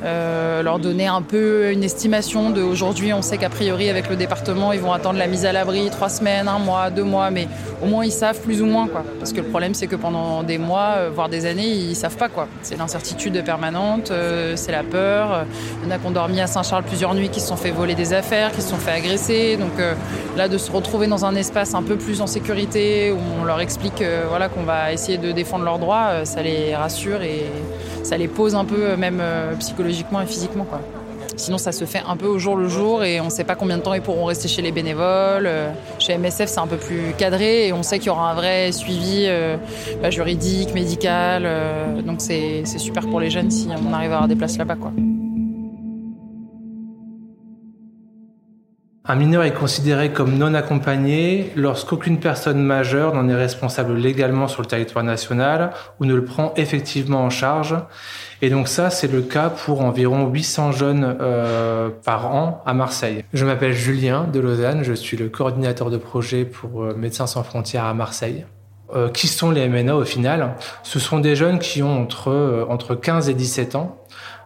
Euh, 0.04 0.62
leur 0.62 0.78
donner 0.78 1.08
un 1.08 1.22
peu 1.22 1.72
une 1.72 1.82
estimation 1.82 2.50
de 2.50 2.62
aujourd'hui 2.62 3.12
on 3.12 3.20
sait 3.20 3.36
qu'a 3.36 3.48
priori 3.48 3.90
avec 3.90 4.08
le 4.08 4.14
département 4.14 4.72
ils 4.72 4.78
vont 4.78 4.92
attendre 4.92 5.18
la 5.18 5.26
mise 5.26 5.44
à 5.44 5.52
l'abri 5.52 5.90
trois 5.90 6.08
semaines, 6.08 6.46
un 6.46 6.60
mois, 6.60 6.90
deux 6.90 7.02
mois, 7.02 7.32
mais 7.32 7.48
au 7.82 7.86
moins 7.86 8.04
ils 8.04 8.12
savent 8.12 8.40
plus 8.40 8.62
ou 8.62 8.66
moins 8.66 8.86
quoi. 8.86 9.04
Parce 9.18 9.32
que 9.32 9.38
le 9.38 9.48
problème 9.48 9.74
c'est 9.74 9.88
que 9.88 9.96
pendant 9.96 10.44
des 10.44 10.58
mois, 10.58 10.94
euh, 10.98 11.10
voire 11.12 11.28
des 11.28 11.46
années, 11.46 11.68
ils 11.68 11.96
savent 11.96 12.16
pas 12.16 12.28
quoi. 12.28 12.46
C'est 12.62 12.76
l'incertitude 12.76 13.42
permanente, 13.44 14.12
euh, 14.12 14.54
c'est 14.54 14.70
la 14.70 14.84
peur. 14.84 15.46
Il 15.82 15.88
y 15.88 15.92
en 15.92 15.94
a 15.94 15.98
qui 15.98 16.06
ont 16.06 16.12
dormi 16.12 16.40
à 16.40 16.46
Saint-Charles 16.46 16.84
plusieurs 16.84 17.14
nuits, 17.14 17.28
qui 17.28 17.40
se 17.40 17.48
sont 17.48 17.56
fait 17.56 17.72
voler 17.72 17.96
des 17.96 18.12
affaires, 18.12 18.52
qui 18.52 18.62
se 18.62 18.68
sont 18.68 18.76
fait 18.76 18.92
agresser. 18.92 19.56
Donc 19.56 19.72
là 20.36 20.48
de 20.48 20.58
se 20.58 20.70
retrouver 20.70 21.08
dans 21.08 21.24
un 21.24 21.34
espace 21.34 21.74
un 21.74 21.82
peu 21.82 21.96
plus 21.96 22.20
en 22.20 22.26
sécurité 22.28 23.10
où 23.10 23.18
on 23.40 23.44
leur 23.44 23.60
explique 23.60 24.02
voilà 24.28 24.48
qu'on 24.48 24.62
va 24.62 24.92
essayer 24.92 25.18
de 25.18 25.32
défendre 25.32 25.64
leurs 25.64 25.78
droits, 25.78 26.24
ça 26.24 26.42
les 26.42 26.74
rassure 26.76 27.22
et 27.22 27.44
ça 28.02 28.16
les 28.16 28.28
pose 28.28 28.54
un 28.54 28.64
peu 28.64 28.96
même 28.96 29.22
psychologiquement 29.58 29.78
psychologiquement 29.78 30.22
et 30.22 30.26
physiquement. 30.26 30.64
Quoi. 30.64 30.80
Sinon, 31.38 31.58
ça 31.58 31.70
se 31.70 31.84
fait 31.84 32.02
un 32.06 32.16
peu 32.16 32.26
au 32.26 32.38
jour 32.38 32.56
le 32.56 32.68
jour 32.68 33.04
et 33.04 33.20
on 33.20 33.26
ne 33.26 33.30
sait 33.30 33.44
pas 33.44 33.54
combien 33.54 33.78
de 33.78 33.82
temps 33.82 33.94
ils 33.94 34.02
pourront 34.02 34.24
rester 34.24 34.48
chez 34.48 34.60
les 34.60 34.72
bénévoles. 34.72 35.46
Euh, 35.46 35.70
chez 36.00 36.18
MSF, 36.18 36.46
c'est 36.46 36.58
un 36.58 36.66
peu 36.66 36.76
plus 36.76 37.14
cadré 37.16 37.68
et 37.68 37.72
on 37.72 37.84
sait 37.84 37.98
qu'il 37.98 38.08
y 38.08 38.10
aura 38.10 38.32
un 38.32 38.34
vrai 38.34 38.72
suivi 38.72 39.24
euh, 39.26 39.56
bah, 40.02 40.10
juridique, 40.10 40.74
médical. 40.74 41.44
Euh, 41.46 42.02
donc, 42.02 42.20
c'est 42.20 42.64
super 42.66 43.06
pour 43.06 43.20
les 43.20 43.30
jeunes 43.30 43.50
si 43.50 43.68
on 43.68 43.92
arrive 43.92 44.12
à 44.12 44.16
avoir 44.16 44.28
des 44.28 44.36
places 44.36 44.58
là-bas. 44.58 44.76
Quoi. 44.76 44.92
Un 49.10 49.14
mineur 49.14 49.42
est 49.42 49.54
considéré 49.54 50.12
comme 50.12 50.36
non 50.36 50.52
accompagné 50.52 51.50
lorsqu'aucune 51.56 52.20
personne 52.20 52.60
majeure 52.60 53.14
n'en 53.14 53.26
est 53.30 53.34
responsable 53.34 53.94
légalement 53.94 54.48
sur 54.48 54.60
le 54.60 54.68
territoire 54.68 55.02
national 55.02 55.70
ou 55.98 56.04
ne 56.04 56.14
le 56.14 56.26
prend 56.26 56.52
effectivement 56.56 57.24
en 57.24 57.30
charge. 57.30 57.74
Et 58.42 58.50
donc 58.50 58.68
ça, 58.68 58.90
c'est 58.90 59.10
le 59.10 59.22
cas 59.22 59.48
pour 59.48 59.80
environ 59.80 60.28
800 60.28 60.72
jeunes 60.72 61.16
euh, 61.22 61.88
par 62.04 62.34
an 62.34 62.62
à 62.66 62.74
Marseille. 62.74 63.24
Je 63.32 63.46
m'appelle 63.46 63.72
Julien 63.72 64.24
de 64.30 64.40
Lausanne, 64.40 64.82
je 64.82 64.92
suis 64.92 65.16
le 65.16 65.30
coordinateur 65.30 65.88
de 65.88 65.96
projet 65.96 66.44
pour 66.44 66.84
euh, 66.84 66.94
Médecins 66.94 67.26
sans 67.26 67.42
frontières 67.42 67.86
à 67.86 67.94
Marseille. 67.94 68.44
Euh, 68.94 69.08
qui 69.08 69.26
sont 69.26 69.50
les 69.50 69.68
MNA 69.68 69.96
au 69.96 70.04
final? 70.04 70.54
Ce 70.82 70.98
sont 70.98 71.18
des 71.18 71.34
jeunes 71.34 71.60
qui 71.60 71.82
ont 71.82 72.02
entre, 72.02 72.66
entre 72.68 72.94
15 72.94 73.30
et 73.30 73.34
17 73.34 73.74
ans 73.74 73.98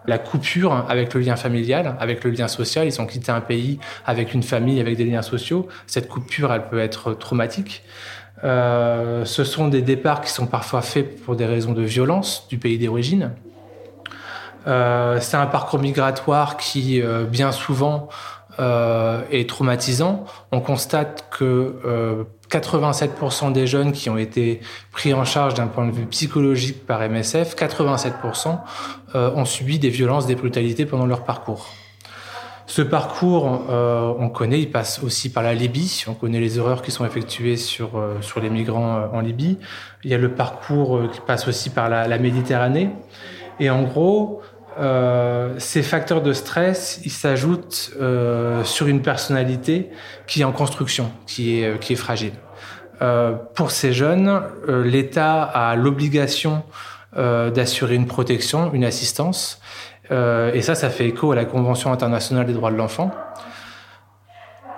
la 0.07 0.19
coupure 0.19 0.85
avec 0.89 1.15
le 1.15 1.21
lien 1.21 1.37
familial, 1.37 1.97
avec 2.01 2.25
le 2.25 2.31
lien 2.31 2.49
social. 2.49 2.87
Ils 2.87 3.01
ont 3.01 3.07
quitté 3.07 3.31
un 3.31 3.41
pays 3.41 3.79
avec 4.07 4.35
une 4.35 4.43
famille, 4.43 4.81
avec 4.81 4.97
des 4.97 5.05
liens 5.05 5.23
sociaux. 5.23 5.69
Cette 5.87 6.09
coupure, 6.09 6.53
elle 6.53 6.69
peut 6.69 6.81
être 6.81 7.15
traumatique. 7.15 7.83
Euh, 8.45 9.25
ce 9.25 9.45
sont 9.45 9.69
des 9.69 9.83
départs 9.83 10.21
qui 10.21 10.31
sont 10.31 10.47
parfois 10.47 10.83
faits 10.83 11.23
pour 11.23 11.37
des 11.37 11.47
raisons 11.47 11.73
de 11.73 11.83
violence 11.83 12.49
du 12.49 12.59
pays 12.59 12.79
d'origine. 12.79 13.33
Euh, 14.67 15.19
c'est 15.21 15.37
un 15.37 15.47
parcours 15.47 15.81
migratoire 15.81 16.57
qui, 16.57 17.01
euh, 17.01 17.25
bien 17.25 17.53
souvent, 17.53 18.09
est 19.31 19.49
traumatisant. 19.49 20.27
On 20.53 20.61
constate 20.61 21.27
que 21.31 22.27
87% 22.53 23.53
des 23.53 23.67
jeunes 23.67 23.93
qui 23.93 24.11
ont 24.11 24.19
été 24.19 24.61
pris 24.91 25.15
en 25.15 25.25
charge 25.25 25.55
d'un 25.55 25.67
point 25.67 25.87
de 25.87 25.93
vue 25.93 26.07
psychologique 26.07 26.87
par 26.87 27.01
MSF, 27.01 27.57
87% 27.57 28.59
euh, 29.15 29.31
ont 29.35 29.45
subi 29.45 29.79
des 29.79 29.89
violences, 29.89 30.27
des 30.27 30.35
brutalités 30.35 30.85
pendant 30.85 31.07
leur 31.07 31.25
parcours. 31.25 31.69
Ce 32.67 32.83
parcours, 32.83 33.67
euh, 33.71 34.13
on 34.19 34.29
connaît, 34.29 34.61
il 34.61 34.71
passe 34.71 35.03
aussi 35.03 35.33
par 35.33 35.43
la 35.43 35.55
Libye. 35.55 36.05
On 36.07 36.15
connaît 36.15 36.41
les 36.41 36.59
erreurs 36.59 36.83
qui 36.83 36.91
sont 36.91 37.05
effectuées 37.05 37.57
sur, 37.57 37.99
euh, 37.99 38.21
sur 38.21 38.41
les 38.41 38.51
migrants 38.51 39.09
en 39.13 39.21
Libye. 39.21 39.59
Il 40.05 40.11
y 40.11 40.15
a 40.15 40.19
le 40.19 40.35
parcours 40.35 41.11
qui 41.11 41.21
passe 41.21 41.49
aussi 41.49 41.71
par 41.71 41.89
la, 41.89 42.07
la 42.07 42.19
Méditerranée. 42.19 42.91
Et 43.61 43.71
en 43.71 43.83
gros, 43.83 44.43
euh, 44.79 45.55
ces 45.59 45.83
facteurs 45.83 46.23
de 46.23 46.33
stress, 46.33 47.01
ils 47.05 47.11
s'ajoutent 47.11 47.93
euh, 48.01 48.65
sur 48.65 48.87
une 48.87 49.03
personnalité 49.03 49.91
qui 50.27 50.43
est 50.43 50.45
en 50.45 50.53
construction, 50.53 51.13
qui 51.27 51.61
est, 51.61 51.79
qui 51.81 51.93
est 51.93 51.97
fragile. 51.97 52.33
Euh, 53.03 53.33
pour 53.55 53.73
ces 53.73 53.93
jeunes, 53.93 54.43
euh, 54.69 54.85
l'État 54.85 55.43
a 55.43 55.75
l'obligation 55.75 56.63
euh, 57.17 57.51
d'assurer 57.51 57.97
une 57.97 58.07
protection, 58.07 58.73
une 58.73 58.85
assistance, 58.85 59.61
et 60.11 60.61
ça, 60.61 60.75
ça 60.75 60.91
fait 60.91 61.07
écho 61.07 61.33
à 61.33 61.35
la 61.35 61.47
Convention 61.47 61.91
internationale 61.91 62.45
des 62.45 62.53
droits 62.53 62.71
de 62.71 62.77
l'enfant. 62.77 63.13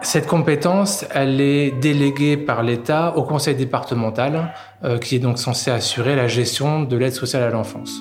Cette 0.00 0.28
compétence, 0.28 1.04
elle 1.12 1.40
est 1.40 1.72
déléguée 1.72 2.36
par 2.36 2.62
l'État 2.62 3.16
au 3.16 3.24
conseil 3.24 3.56
départemental, 3.56 4.54
qui 5.00 5.16
est 5.16 5.18
donc 5.18 5.40
censé 5.40 5.72
assurer 5.72 6.14
la 6.14 6.28
gestion 6.28 6.82
de 6.82 6.96
l'aide 6.96 7.14
sociale 7.14 7.42
à 7.42 7.50
l'enfance. 7.50 8.00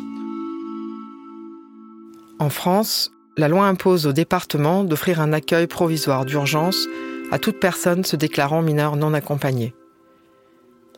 En 2.40 2.50
France, 2.50 3.12
la 3.38 3.48
loi 3.48 3.66
impose 3.66 4.08
au 4.08 4.14
département 4.14 4.84
d'offrir 4.84 5.22
un 5.22 5.34
accueil 5.34 5.68
provisoire 5.68 6.26
d'urgence 6.26 6.88
à 7.32 7.40
toute 7.40 7.60
personne 7.60 8.04
se 8.04 8.16
déclarant 8.16 8.62
mineur 8.62 8.96
non 8.96 9.14
accompagné. 9.14 9.74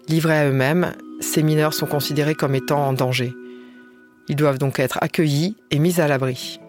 Livrés 0.08 0.38
à 0.38 0.50
eux-mêmes, 0.50 0.94
ces 1.20 1.44
mineurs 1.44 1.74
sont 1.74 1.86
considérés 1.86 2.36
comme 2.36 2.56
étant 2.56 2.86
en 2.86 2.94
danger. 2.94 3.34
Ils 4.27 4.36
doivent 4.36 4.58
donc 4.58 4.80
être 4.80 4.98
accueillis 5.01 5.56
et 5.72 5.80
mis 5.80 6.00
à 6.01 6.08
l'abri. 6.08 6.60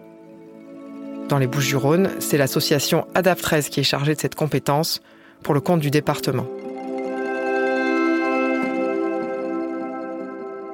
Dans 1.29 1.37
les 1.37 1.47
Bouches-du-Rhône, 1.47 2.09
c'est 2.19 2.37
l'association 2.37 3.05
ADAP 3.13 3.41
13 3.41 3.69
qui 3.69 3.81
est 3.81 3.83
chargée 3.83 4.15
de 4.15 4.19
cette 4.19 4.35
compétence 4.35 5.01
pour 5.43 5.53
le 5.53 5.59
compte 5.59 5.81
du 5.81 5.91
département. 5.91 6.47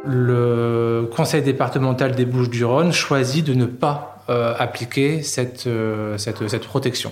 Le 0.05 1.10
conseil 1.15 1.41
départemental 1.41 2.13
des 2.13 2.25
Bouches-du-Rhône 2.25 2.91
choisit 2.91 3.45
de 3.45 3.53
ne 3.53 3.65
pas 3.65 4.24
euh, 4.29 4.53
appliquer 4.57 5.22
cette, 5.22 5.67
euh, 5.67 6.17
cette, 6.17 6.48
cette, 6.48 6.65
protection. 6.65 7.12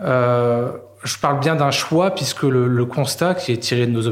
Euh, 0.00 0.70
je 1.04 1.18
parle 1.18 1.40
bien 1.40 1.56
d'un 1.56 1.72
choix 1.72 2.14
puisque 2.14 2.44
le, 2.44 2.68
le, 2.68 2.84
constat 2.84 3.34
qui 3.34 3.50
est 3.50 3.56
tiré 3.56 3.86
de 3.86 3.92
nos, 3.92 4.06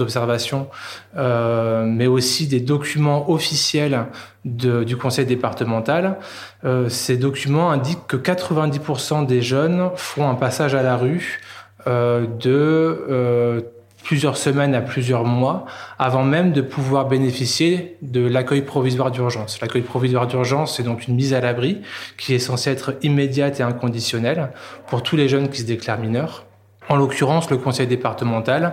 observations, 0.00 0.68
euh, 1.16 1.84
mais 1.84 2.06
aussi 2.06 2.46
des 2.46 2.60
documents 2.60 3.30
officiels 3.30 4.06
de, 4.46 4.84
du 4.84 4.96
conseil 4.96 5.26
départemental, 5.26 6.18
euh, 6.64 6.88
ces 6.88 7.18
documents 7.18 7.70
indiquent 7.70 8.06
que 8.06 8.16
90% 8.16 9.26
des 9.26 9.42
jeunes 9.42 9.90
font 9.96 10.28
un 10.28 10.34
passage 10.34 10.74
à 10.74 10.82
la 10.82 10.96
rue 10.96 11.40
de 11.86 13.64
plusieurs 14.08 14.38
semaines 14.38 14.74
à 14.74 14.80
plusieurs 14.80 15.26
mois 15.26 15.66
avant 15.98 16.24
même 16.24 16.52
de 16.52 16.62
pouvoir 16.62 17.08
bénéficier 17.08 17.98
de 18.00 18.26
l'accueil 18.26 18.62
provisoire 18.62 19.10
d'urgence. 19.10 19.60
L'accueil 19.60 19.82
provisoire 19.82 20.26
d'urgence, 20.26 20.78
c'est 20.78 20.82
donc 20.82 21.08
une 21.08 21.14
mise 21.14 21.34
à 21.34 21.42
l'abri 21.42 21.82
qui 22.16 22.32
est 22.32 22.38
censée 22.38 22.70
être 22.70 22.94
immédiate 23.02 23.60
et 23.60 23.62
inconditionnelle 23.62 24.48
pour 24.86 25.02
tous 25.02 25.14
les 25.14 25.28
jeunes 25.28 25.50
qui 25.50 25.60
se 25.60 25.66
déclarent 25.66 25.98
mineurs. 25.98 26.46
En 26.88 26.96
l'occurrence, 26.96 27.50
le 27.50 27.58
conseil 27.58 27.86
départemental, 27.86 28.72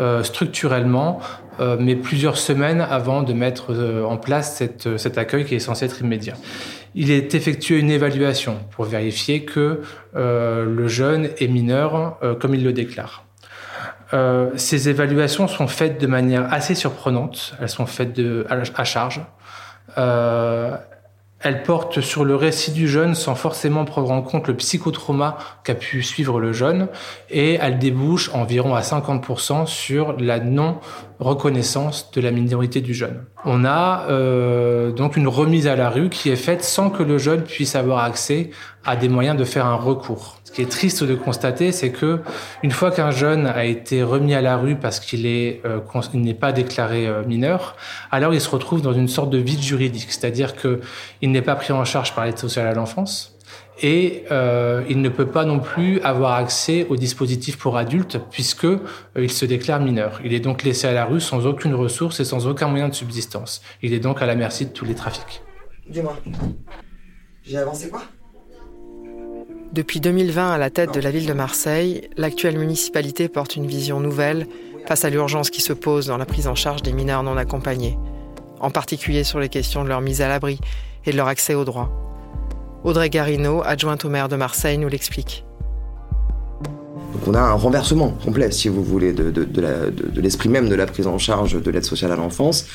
euh, 0.00 0.24
structurellement, 0.24 1.20
euh, 1.60 1.78
met 1.78 1.94
plusieurs 1.94 2.36
semaines 2.36 2.80
avant 2.80 3.22
de 3.22 3.32
mettre 3.32 3.72
euh, 3.72 4.02
en 4.02 4.16
place 4.16 4.56
cette, 4.56 4.98
cet 4.98 5.16
accueil 5.16 5.44
qui 5.44 5.54
est 5.54 5.60
censé 5.60 5.84
être 5.84 6.00
immédiat. 6.00 6.34
Il 6.96 7.12
est 7.12 7.36
effectué 7.36 7.78
une 7.78 7.92
évaluation 7.92 8.58
pour 8.72 8.86
vérifier 8.86 9.44
que 9.44 9.82
euh, 10.16 10.64
le 10.64 10.88
jeune 10.88 11.28
est 11.38 11.46
mineur 11.46 12.18
euh, 12.24 12.34
comme 12.34 12.56
il 12.56 12.64
le 12.64 12.72
déclare. 12.72 13.24
Euh, 14.12 14.50
ces 14.56 14.88
évaluations 14.88 15.48
sont 15.48 15.66
faites 15.66 16.00
de 16.00 16.06
manière 16.06 16.52
assez 16.52 16.74
surprenante. 16.74 17.54
Elles 17.60 17.68
sont 17.68 17.86
faites 17.86 18.20
à, 18.48 18.84
charge. 18.84 19.22
Euh, 19.98 20.76
elles 21.40 21.62
portent 21.64 22.00
sur 22.00 22.24
le 22.24 22.36
récit 22.36 22.70
du 22.70 22.86
jeune 22.86 23.14
sans 23.14 23.34
forcément 23.34 23.84
prendre 23.84 24.10
en 24.10 24.22
compte 24.22 24.46
le 24.46 24.56
psychotrauma 24.56 25.38
qu'a 25.64 25.74
pu 25.74 26.02
suivre 26.02 26.38
le 26.38 26.52
jeune 26.52 26.88
et 27.30 27.54
elles 27.54 27.78
débouchent 27.78 28.30
environ 28.32 28.74
à 28.74 28.80
50% 28.80 29.66
sur 29.66 30.16
la 30.18 30.38
non 30.38 30.78
reconnaissance 31.22 32.10
de 32.12 32.20
la 32.20 32.30
minorité 32.30 32.80
du 32.80 32.94
jeune. 32.94 33.24
On 33.44 33.64
a 33.64 34.06
euh, 34.10 34.92
donc 34.92 35.16
une 35.16 35.28
remise 35.28 35.66
à 35.66 35.76
la 35.76 35.88
rue 35.90 36.08
qui 36.08 36.30
est 36.30 36.36
faite 36.36 36.62
sans 36.62 36.90
que 36.90 37.02
le 37.02 37.18
jeune 37.18 37.42
puisse 37.42 37.74
avoir 37.74 38.04
accès 38.04 38.50
à 38.84 38.96
des 38.96 39.08
moyens 39.08 39.36
de 39.36 39.44
faire 39.44 39.66
un 39.66 39.76
recours. 39.76 40.38
Ce 40.44 40.52
qui 40.52 40.62
est 40.62 40.70
triste 40.70 41.04
de 41.04 41.14
constater, 41.14 41.72
c'est 41.72 41.90
que 41.90 42.20
une 42.62 42.72
fois 42.72 42.90
qu'un 42.90 43.10
jeune 43.10 43.46
a 43.46 43.64
été 43.64 44.02
remis 44.02 44.34
à 44.34 44.42
la 44.42 44.56
rue 44.56 44.76
parce 44.76 45.00
qu'il 45.00 45.26
est 45.26 45.60
euh, 45.64 45.80
n'est 46.14 46.34
pas 46.34 46.52
déclaré 46.52 47.06
euh, 47.06 47.24
mineur, 47.24 47.76
alors 48.10 48.34
il 48.34 48.40
se 48.40 48.50
retrouve 48.50 48.82
dans 48.82 48.92
une 48.92 49.08
sorte 49.08 49.30
de 49.30 49.38
vide 49.38 49.62
juridique, 49.62 50.10
c'est-à-dire 50.10 50.56
que 50.56 50.80
il 51.20 51.30
n'est 51.30 51.42
pas 51.42 51.54
pris 51.54 51.72
en 51.72 51.84
charge 51.84 52.14
par 52.14 52.24
l'aide 52.24 52.38
sociale 52.38 52.66
à 52.66 52.74
l'enfance 52.74 53.31
et 53.82 54.24
euh, 54.30 54.84
il 54.88 55.02
ne 55.02 55.08
peut 55.08 55.26
pas 55.26 55.44
non 55.44 55.58
plus 55.58 56.00
avoir 56.00 56.34
accès 56.34 56.86
au 56.88 56.96
dispositif 56.96 57.58
pour 57.58 57.76
adultes 57.76 58.18
puisque 58.30 58.64
euh, 58.64 58.78
il 59.16 59.30
se 59.30 59.44
déclare 59.44 59.80
mineur. 59.80 60.20
Il 60.24 60.32
est 60.32 60.40
donc 60.40 60.62
laissé 60.62 60.86
à 60.86 60.92
la 60.92 61.04
rue 61.04 61.20
sans 61.20 61.46
aucune 61.46 61.74
ressource 61.74 62.20
et 62.20 62.24
sans 62.24 62.46
aucun 62.46 62.68
moyen 62.68 62.88
de 62.88 62.94
subsistance. 62.94 63.60
Il 63.82 63.92
est 63.92 63.98
donc 63.98 64.22
à 64.22 64.26
la 64.26 64.36
merci 64.36 64.66
de 64.66 64.70
tous 64.70 64.84
les 64.84 64.94
trafics. 64.94 65.42
Dis-moi, 65.88 66.16
j'ai 67.42 67.58
avancé 67.58 67.90
quoi? 67.90 68.02
Depuis 69.72 70.00
2020 70.00 70.52
à 70.52 70.58
la 70.58 70.70
tête 70.70 70.94
de 70.94 71.00
la 71.00 71.10
ville 71.10 71.26
de 71.26 71.32
Marseille, 71.32 72.08
l'actuelle 72.16 72.58
municipalité 72.58 73.28
porte 73.28 73.56
une 73.56 73.66
vision 73.66 74.00
nouvelle 74.00 74.46
face 74.86 75.04
à 75.04 75.10
l'urgence 75.10 75.50
qui 75.50 75.60
se 75.60 75.72
pose 75.72 76.06
dans 76.06 76.18
la 76.18 76.26
prise 76.26 76.46
en 76.46 76.54
charge 76.54 76.82
des 76.82 76.92
mineurs 76.92 77.22
non 77.22 77.36
accompagnés, 77.36 77.98
en 78.60 78.70
particulier 78.70 79.24
sur 79.24 79.40
les 79.40 79.48
questions 79.48 79.82
de 79.82 79.88
leur 79.88 80.02
mise 80.02 80.20
à 80.20 80.28
l'abri 80.28 80.60
et 81.06 81.12
de 81.12 81.16
leur 81.16 81.26
accès 81.26 81.54
aux 81.54 81.64
droits. 81.64 82.11
Audrey 82.84 83.10
Garino, 83.10 83.62
adjointe 83.64 84.04
au 84.04 84.08
maire 84.08 84.28
de 84.28 84.34
Marseille, 84.34 84.76
nous 84.76 84.88
l'explique. 84.88 85.44
Donc 87.12 87.28
on 87.28 87.34
a 87.34 87.40
un 87.40 87.52
renversement 87.52 88.10
complet, 88.24 88.50
si 88.50 88.68
vous 88.68 88.82
voulez, 88.82 89.12
de, 89.12 90.20
l'esprit 90.20 90.48
même 90.48 90.68
de 90.68 90.74
la 90.74 90.86
prise 90.86 91.06
en 91.06 91.18
charge 91.18 91.62
de 91.62 91.70
l'aide 91.70 91.84
sociale 91.84 92.10
à 92.10 92.16
l'enfance, 92.16 92.66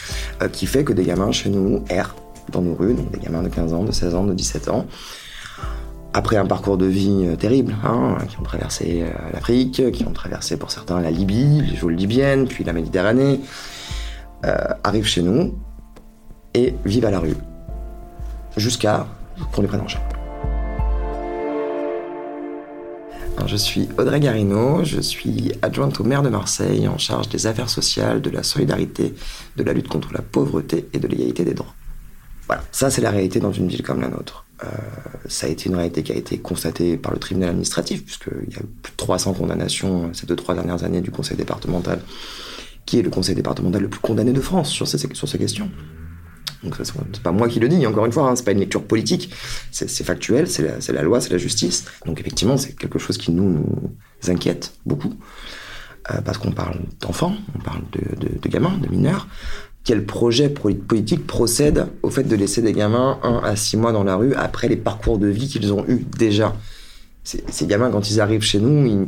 euh, 0.41 0.47
qui 0.47 0.65
fait 0.65 0.85
que 0.85 0.93
des 0.93 1.03
gamins 1.03 1.31
chez 1.31 1.49
nous 1.49 1.83
errent 1.89 2.15
dans 2.51 2.61
nos 2.61 2.73
rues, 2.73 2.93
donc 2.93 3.11
des 3.11 3.19
gamins 3.19 3.43
de 3.43 3.49
15 3.49 3.73
ans, 3.73 3.83
de 3.83 3.91
16 3.91 4.15
ans, 4.15 4.23
de 4.23 4.33
17 4.33 4.69
ans, 4.69 4.85
après 6.13 6.37
un 6.37 6.45
parcours 6.45 6.77
de 6.77 6.85
vie 6.85 7.25
euh, 7.25 7.35
terrible, 7.35 7.75
hein, 7.83 8.17
qui 8.29 8.39
ont 8.39 8.43
traversé 8.43 9.01
euh, 9.01 9.09
l'Afrique, 9.33 9.91
qui 9.91 10.05
ont 10.07 10.13
traversé 10.13 10.55
pour 10.55 10.71
certains 10.71 11.01
la 11.01 11.11
Libye, 11.11 11.63
les 11.69 11.75
geôles 11.75 11.95
libyennes, 11.95 12.47
puis 12.47 12.63
la 12.63 12.73
Méditerranée, 12.73 13.41
arrivent 14.83 15.07
chez 15.07 15.23
nous 15.23 15.55
et 16.53 16.75
vivent 16.85 17.05
à 17.05 17.11
la 17.11 17.19
rue. 17.19 17.35
Jusqu'à 18.55 19.07
qu'on 19.53 19.61
les 19.61 19.67
prenne 19.67 19.81
je 23.47 23.55
suis 23.55 23.87
Audrey 23.97 24.19
Garino, 24.19 24.83
je 24.83 24.99
suis 24.99 25.53
adjointe 25.61 25.99
au 25.99 26.03
maire 26.03 26.21
de 26.21 26.29
Marseille 26.29 26.87
en 26.87 26.97
charge 26.97 27.29
des 27.29 27.47
affaires 27.47 27.69
sociales, 27.69 28.21
de 28.21 28.29
la 28.29 28.43
solidarité, 28.43 29.13
de 29.55 29.63
la 29.63 29.73
lutte 29.73 29.87
contre 29.87 30.13
la 30.13 30.21
pauvreté 30.21 30.87
et 30.93 30.99
de 30.99 31.07
l'égalité 31.07 31.45
des 31.45 31.53
droits. 31.53 31.73
Voilà, 32.47 32.63
ça 32.71 32.89
c'est 32.89 33.01
la 33.01 33.09
réalité 33.09 33.39
dans 33.39 33.51
une 33.51 33.67
ville 33.67 33.83
comme 33.83 34.01
la 34.01 34.09
nôtre. 34.09 34.45
Euh, 34.63 34.67
ça 35.27 35.47
a 35.47 35.49
été 35.49 35.69
une 35.69 35.75
réalité 35.75 36.03
qui 36.03 36.11
a 36.11 36.15
été 36.15 36.37
constatée 36.39 36.97
par 36.97 37.13
le 37.13 37.19
tribunal 37.19 37.49
administratif, 37.49 38.03
puisqu'il 38.03 38.53
y 38.53 38.57
a 38.57 38.61
plus 38.81 38.91
de 38.91 38.97
300 38.97 39.33
condamnations 39.33 40.13
ces 40.13 40.25
deux, 40.25 40.35
trois 40.35 40.55
dernières 40.55 40.83
années 40.83 41.01
du 41.01 41.11
conseil 41.11 41.37
départemental, 41.37 42.01
qui 42.85 42.99
est 42.99 43.01
le 43.01 43.09
conseil 43.09 43.35
départemental 43.35 43.81
le 43.81 43.89
plus 43.89 43.99
condamné 43.99 44.33
de 44.33 44.41
France 44.41 44.69
sur 44.69 44.87
ces 44.87 45.37
questions. 45.37 45.69
Donc 46.63 46.75
c'est 46.81 47.21
pas 47.21 47.31
moi 47.31 47.47
qui 47.47 47.59
le 47.59 47.69
dis, 47.69 47.85
encore 47.85 48.05
une 48.05 48.11
fois, 48.11 48.29
hein, 48.29 48.35
c'est 48.35 48.45
pas 48.45 48.51
une 48.51 48.59
lecture 48.59 48.83
politique, 48.83 49.31
c'est 49.71 50.03
factuel, 50.03 50.47
c'est 50.47 50.91
la, 50.91 51.01
loi, 51.03 51.21
c'est 51.21 51.31
la 51.31 51.37
justice. 51.37 51.85
Donc 52.05 52.19
effectivement, 52.19 52.57
c'est 52.57 52.73
quelque 52.73 52.99
chose 52.99 53.17
qui 53.17 53.31
nous, 53.31 53.63
inquiète 54.27 54.73
beaucoup, 54.85 55.13
euh, 56.11 56.21
parce 56.21 56.37
qu'on 56.37 56.51
parle 56.51 56.79
d'enfants, 56.99 57.35
on 57.55 57.59
parle 57.59 57.83
de, 57.91 58.49
gamins, 58.49 58.77
de 58.77 58.89
mineurs. 58.89 59.27
Quel 59.83 60.05
projet 60.05 60.49
politique 60.49 61.25
procède 61.25 61.87
au 62.03 62.09
fait 62.09 62.23
de 62.23 62.35
laisser 62.35 62.61
des 62.61 62.73
gamins 62.73 63.19
1 63.23 63.41
à 63.43 63.55
6 63.55 63.77
mois 63.77 63.93
dans 63.93 64.03
la 64.03 64.17
rue 64.17 64.33
après 64.33 64.67
les 64.67 64.75
parcours 64.75 65.17
de 65.17 65.27
vie 65.27 65.47
qu'ils 65.47 65.71
ont 65.71 65.85
eu 65.87 66.05
déjà? 66.17 66.55
Ces 67.23 67.67
gamins, 67.67 67.89
quand 67.91 68.09
ils 68.09 68.19
arrivent 68.19 68.43
chez 68.43 68.59
nous, 68.59 68.85
ils 68.85 69.07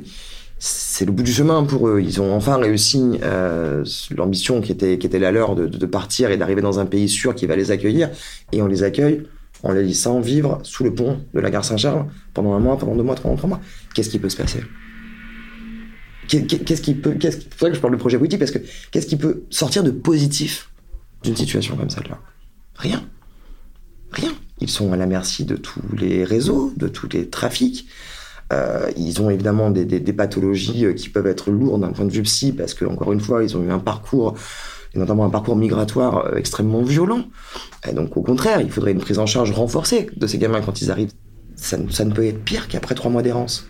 c'est 0.60 1.06
le 1.06 1.14
bout 1.14 1.24
du 1.24 1.32
chemin 1.32 1.64
pour 1.64 1.88
eux. 1.88 2.02
Ils 2.02 2.22
ont 2.22 2.36
enfin 2.36 2.58
réussi 2.58 3.18
euh, 3.24 3.86
l'ambition 4.12 4.60
qui 4.60 4.74
était, 4.74 5.20
la 5.20 5.32
leur 5.32 5.56
de, 5.56 5.86
partir 5.86 6.32
et 6.32 6.38
d'arriver 6.38 6.62
dans 6.62 6.80
un 6.80 6.86
pays 6.86 7.08
sûr 7.08 7.34
qui 7.34 7.46
va 7.46 7.56
les 7.56 7.72
accueillir. 7.72 8.10
Et 8.52 8.62
on 8.62 8.68
les 8.68 8.84
accueille 8.84 9.24
en 9.64 9.72
les 9.72 9.84
laissant 9.84 10.20
vivre 10.20 10.60
sous 10.64 10.84
le 10.84 10.94
pont 10.94 11.22
de 11.34 11.40
la 11.40 11.50
gare 11.50 11.64
Saint-Charles 11.64 12.06
pendant 12.34 12.54
un 12.54 12.60
mois, 12.60 12.78
pendant 12.78 12.96
deux 12.96 13.04
mois, 13.04 13.16
pendant 13.16 13.38
trois 13.38 13.50
mois. 13.50 13.62
Qu'est-ce 13.96 14.10
qui 14.10 14.20
peut 14.20 14.30
se 14.30 14.36
passer? 14.36 14.62
Qu'est-ce 16.28 16.82
qui 16.82 16.94
peut. 16.94 17.14
Qu'est-ce 17.14 17.40
faudrait 17.56 17.72
que 17.72 17.78
je 17.78 17.82
parle 17.82 17.94
de 17.94 18.00
projet 18.00 18.18
politique 18.18 18.40
parce 18.40 18.52
que 18.52 18.60
qu'est-ce 18.92 19.08
qui 19.08 19.16
peut 19.16 19.44
sortir 19.50 19.84
de 19.84 19.92
positif 19.92 20.70
d'une 21.24 21.36
situation 21.36 21.76
comme 21.78 21.90
celle-là? 21.90 22.20
Rien. 22.76 23.04
Rien. 24.12 24.34
Ils 24.60 24.70
sont 24.70 24.92
à 24.92 24.98
la 24.98 25.08
merci 25.08 25.46
de 25.46 25.56
tous 25.56 25.82
les 25.98 26.26
réseaux, 26.26 26.74
de 26.76 26.88
tous 26.88 27.08
les 27.12 27.30
trafics. 27.30 27.88
Euh, 28.52 28.90
ils 28.98 29.22
ont 29.22 29.30
évidemment 29.30 29.70
des, 29.70 30.14
pathologies 30.14 30.86
euh, 30.86 30.94
qui 30.94 31.10
peuvent 31.10 31.28
être 31.28 31.52
lourdes 31.52 31.82
d'un 31.82 31.92
point 31.92 32.06
de 32.06 32.12
vue 32.12 32.24
psy, 32.24 32.52
parce 32.52 32.74
que 32.74 32.86
encore 32.86 33.14
une 33.14 33.20
fois, 33.20 33.44
ils 33.44 33.56
ont 33.56 33.64
eu 33.64 33.72
un 33.72 33.80
parcours, 33.80 34.36
et 34.96 35.00
notamment 35.00 35.26
un 35.26 35.30
parcours 35.30 35.56
migratoire 35.56 36.26
euh, 36.26 36.36
extrêmement 36.36 36.82
violent. 36.82 37.26
Et 37.88 37.94
donc 37.94 38.18
au 38.18 38.22
contraire, 38.22 38.62
il 38.62 38.72
faudrait 38.72 38.92
une 38.92 39.00
prise 39.00 39.20
en 39.20 39.28
charge 39.28 39.52
renforcée 39.52 40.10
de 40.16 40.28
ces 40.28 40.40
gamins 40.40 40.62
quand 40.62 40.82
ils 40.82 40.90
arrivent. 40.90 41.12
Ça, 41.56 41.78
ne 41.78 42.12
peut 42.12 42.26
être 42.26 42.44
pire 42.44 42.68
qu'après 42.70 42.96
trois 42.96 43.12
mois 43.12 43.22
d'errance. 43.22 43.68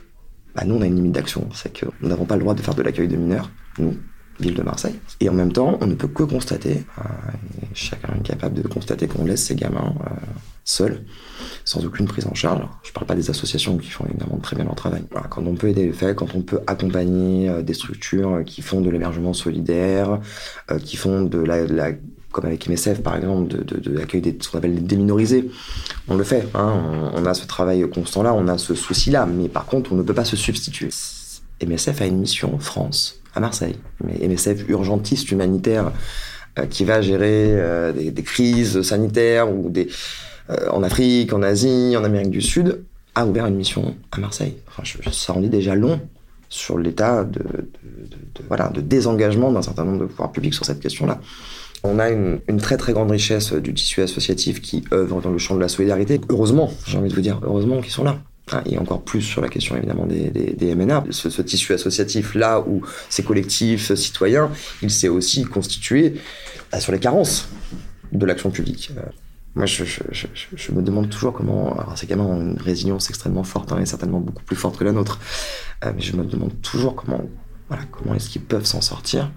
Bah, 0.56 0.64
nous, 0.66 0.76
on 0.76 0.82
a 0.82 0.86
une 0.86 0.96
limite 0.96 1.12
d'action, 1.12 1.50
c'est 1.54 1.74
que 1.74 1.86
nous 2.02 2.08
n'avons 2.08 2.26
pas 2.26 2.36
le 2.36 2.42
droit 2.42 2.54
de 2.54 2.62
faire 2.62 2.76
de 2.76 2.84
l'accueil 2.84 3.08
de 3.08 3.18
mineurs, 3.18 3.50
nous, 3.80 3.98
ville 4.40 4.54
de 4.54 4.62
Marseille. 4.62 4.96
Et 5.20 5.28
en 5.28 5.34
même 5.34 5.52
temps, 5.52 5.78
on 5.82 5.88
ne 5.88 5.96
peut 5.96 6.08
que 6.08 6.24
constater, 6.24 6.86
chacun 7.74 8.14
est 8.18 8.24
capable 8.24 8.62
de 8.62 8.68
constater 8.68 9.08
qu'on 9.08 9.26
laisse 9.26 9.44
ces 9.44 9.56
gamins 9.56 9.96
seuls, 10.70 11.02
sans 11.66 11.86
aucune 11.86 12.06
prise 12.06 12.28
en 12.28 12.34
charge. 12.36 12.62
Je 12.84 12.90
ne 12.90 12.94
parle 12.94 13.08
pas 13.08 13.16
des 13.16 13.30
associations 13.30 13.78
qui 13.78 13.90
font 13.90 14.06
évidemment 14.06 14.38
très 14.38 14.56
bien 14.56 14.66
leur 14.66 14.76
travail. 14.76 15.04
Quand 15.30 15.46
on 15.46 15.56
peut 15.56 15.70
aider 15.70 15.86
les 15.86 15.94
faits, 15.94 16.16
quand 16.16 16.36
on 16.36 16.42
peut 16.42 16.60
accompagner 16.68 17.50
euh, 17.50 17.62
des 17.62 17.74
structures 17.74 18.44
qui 18.46 18.62
font 18.62 18.82
de 18.82 18.90
l'hébergement 18.90 19.34
solidaire, 19.34 20.20
euh, 20.72 20.80
qui 20.80 20.96
font 20.96 21.24
de 21.24 21.40
la, 21.40 21.92
comme 22.32 22.46
avec 22.46 22.70
MSF 22.70 23.02
par 23.02 23.16
exemple, 23.16 23.48
de, 23.48 23.80
de, 23.80 23.92
l'accueil 23.92 24.22
des 24.22 24.38
ce 24.40 24.50
qu'on 24.50 24.60
appelle 24.60 24.76
les 24.76 24.82
déminorisés, 24.82 25.50
on 26.08 26.16
le 26.16 26.24
fait. 26.24 26.48
Hein, 26.54 27.12
on, 27.14 27.26
a 27.26 27.34
ce 27.34 27.46
travail 27.48 27.88
constant-là, 27.90 28.34
on 28.34 28.48
a 28.48 28.58
ce 28.58 28.76
souci-là, 28.76 29.26
mais 29.26 29.50
par 29.50 29.66
contre, 29.66 29.92
on 29.92 29.96
ne 29.96 30.04
peut 30.04 30.14
pas 30.14 30.26
se 30.26 30.36
substituer. 30.36 30.90
MSF 31.66 32.02
a 32.02 32.06
une 32.06 32.20
mission 32.20 32.58
France 32.60 33.20
à 33.34 33.40
Marseille, 33.40 33.76
mais 34.04 34.28
MSF 34.28 34.70
urgentiste 34.70 35.32
humanitaire 35.32 35.92
euh, 36.58 36.66
qui 36.66 36.84
va 36.84 37.02
gérer 37.02 37.48
euh, 37.50 37.92
des, 37.92 38.12
des, 38.12 38.24
crises 38.24 38.82
sanitaires 38.82 39.52
ou 39.52 39.70
des 39.70 39.88
euh, 39.88 39.92
en 40.72 40.84
Afrique, 40.84 41.34
en 41.34 41.42
Asie, 41.44 41.96
en 41.98 42.04
Amérique 42.04 42.32
du 42.32 42.42
Sud, 42.42 42.84
a 43.16 43.26
ouvert 43.26 43.46
une 43.46 43.56
mission 43.56 43.96
à 44.12 44.20
Marseille. 44.20 44.56
Ça 45.12 45.34
en 45.34 45.42
dit 45.42 45.50
déjà 45.50 45.76
long 45.76 46.00
sur 46.50 46.80
l'état 46.80 47.24
de, 47.24 47.70
voilà, 48.48 48.70
de 48.70 48.82
désengagement 48.82 49.52
d'un 49.52 49.62
certain 49.62 49.86
nombre 49.86 50.00
de 50.00 50.06
pouvoirs 50.06 50.32
publics 50.32 50.54
sur 50.54 50.66
cette 50.66 50.80
question-là. 50.80 51.20
On 51.84 52.00
a 52.00 52.10
une, 52.10 52.42
très 52.60 52.78
très 52.78 52.92
grande 52.92 53.12
richesse 53.12 53.54
du 53.54 53.74
tissu 53.74 54.02
associatif 54.02 54.62
qui 54.62 54.84
œuvre 54.92 55.22
dans 55.22 55.32
le 55.32 55.38
champ 55.38 55.56
de 55.56 55.62
la 55.62 55.70
solidarité. 55.70 56.20
Heureusement, 56.30 56.72
j'ai 56.86 56.98
envie 56.98 57.10
de 57.10 57.16
vous 57.16 57.22
dire, 57.22 57.40
heureusement 57.44 57.82
qu'ils 57.82 57.92
sont 57.92 58.04
là 58.04 58.20
et 58.66 58.80
encore 58.80 59.04
plus 59.04 59.22
sur 59.22 59.42
la 59.42 59.48
question 59.48 59.78
évidemment 59.78 60.08
des, 60.08 60.30
des, 60.32 60.76
MNA. 60.76 61.04
Ce, 61.12 61.42
tissu 61.44 61.72
associatif 61.72 62.34
là 62.34 62.60
où 62.62 62.82
ces 63.08 63.24
collectifs 63.24 63.94
citoyens, 63.94 64.50
il 64.82 64.90
s'est 64.90 65.08
aussi 65.08 65.44
constitué 65.44 66.16
bah, 66.72 66.80
sur 66.80 66.92
les 66.92 67.00
carences 67.00 67.48
de 68.12 68.26
l'action 68.26 68.50
publique. 68.50 68.92
Moi, 69.56 69.66
je, 69.66 70.72
me 70.72 70.82
demande 70.82 71.10
toujours 71.10 71.34
comment. 71.34 71.78
Alors, 71.80 71.98
ces 71.98 72.08
gamins 72.08 72.24
ont 72.24 72.40
une 72.40 72.60
résilience 72.60 73.10
extrêmement 73.10 73.44
forte, 73.44 73.72
hein, 73.72 73.80
et 73.80 73.86
certainement 73.86 74.20
beaucoup 74.20 74.44
plus 74.44 74.56
forte 74.56 74.78
que 74.78 74.84
la 74.84 74.92
nôtre. 74.92 75.20
Euh, 75.84 75.92
mais 75.96 76.02
je 76.02 76.16
me 76.16 76.24
demande 76.24 76.62
toujours 76.62 76.96
comment, 76.96 77.22
voilà, 77.68 77.84
comment 77.92 78.14
est-ce 78.14 78.30
qu'ils 78.30 78.44
peuvent 78.44 78.66
s'en 78.66 78.82
sortir. 78.82 79.32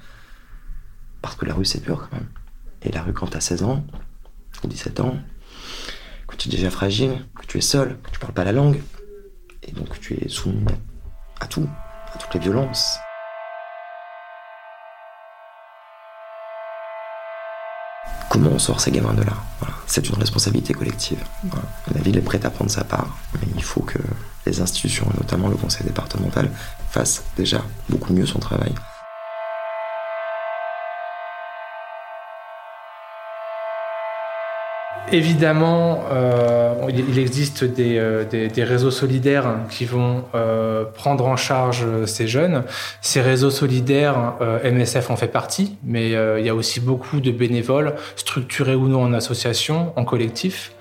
Parce 1.23 1.35
que 1.35 1.47
la 1.47 1.55
rue, 1.55 1.65
c'est 1.65 1.83
dur 1.83 2.09
quand 2.09 2.17
même. 2.17 2.29
Et 2.83 2.93
la 2.93 3.03
rue, 3.03 3.13
quand 3.13 3.29
t'as 3.29 3.41
16 3.41 3.63
ans, 3.63 3.85
ou 4.63 4.69
17 4.69 5.01
ans, 5.01 5.17
que 6.29 6.37
tu 6.37 6.49
es 6.49 6.53
déjà 6.53 6.71
fragile, 6.71 7.27
que 7.41 7.47
tu 7.47 7.59
es 7.59 7.63
seul, 7.63 7.99
que 8.03 8.11
tu 8.11 8.19
parles 8.19 8.35
pas 8.35 8.45
la 8.45 8.53
langue, 8.53 8.81
et 9.63 9.73
donc 9.73 9.99
tu 10.01 10.15
es 10.15 10.29
soumis 10.29 10.65
à 11.41 11.47
tout, 11.47 11.69
à 12.13 12.19
toutes 12.19 12.35
les 12.35 12.41
violences. 12.41 12.99
Comment 18.33 18.53
on 18.53 18.59
sort 18.59 18.81
ces 18.81 18.91
gamins 18.91 19.13
de 19.13 19.23
là. 19.25 19.35
C'est 19.87 20.09
une 20.09 20.15
responsabilité 20.15 20.73
collective. 20.73 21.23
La 21.95 22.01
ville 22.01 22.17
est 22.17 22.23
prête 22.23 22.47
à 22.47 22.51
prendre 22.51 22.71
sa 22.71 22.83
part, 22.83 23.19
mais 23.35 23.47
il 23.55 23.63
faut 23.63 23.83
que 23.83 23.99
les 24.47 24.63
institutions, 24.63 25.07
notamment 25.19 25.49
le 25.49 25.57
conseil 25.57 25.87
départemental, 25.87 26.51
fassent 26.91 27.25
déjà 27.37 27.63
beaucoup 27.91 28.15
mieux 28.15 28.25
son 28.25 28.39
travail. 28.39 28.73
Évidemment, 35.13 36.05
euh, 36.11 36.73
il 36.89 37.19
existe 37.19 37.65
des, 37.65 37.99
euh, 37.99 38.25
des, 38.25 38.49
des, 38.49 38.65
réseaux 38.65 38.91
solidaires 38.91 39.59
qui 39.69 39.85
vont 39.85 40.25
euh, 40.35 40.85
prendre 40.85 41.27
en 41.27 41.37
charge 41.37 41.85
ces 42.07 42.27
jeunes. 42.27 42.65
Ces 43.03 43.21
réseaux 43.21 43.51
solidaires, 43.51 44.35
MSF 44.65 45.11
en 45.11 45.17
fait 45.17 45.29
partie, 45.29 45.77
mais 45.85 46.13
il 46.13 46.47
y 46.47 46.49
a 46.49 46.55
aussi 46.55 46.81
beaucoup 46.81 47.21
de 47.21 47.31
bénévoles, 47.31 47.95
structurés 48.17 48.75
ou 48.75 48.89
non 48.89 49.03
en 49.03 49.13
association, 49.13 49.93
en 49.97 50.05
collectif. 50.05 50.73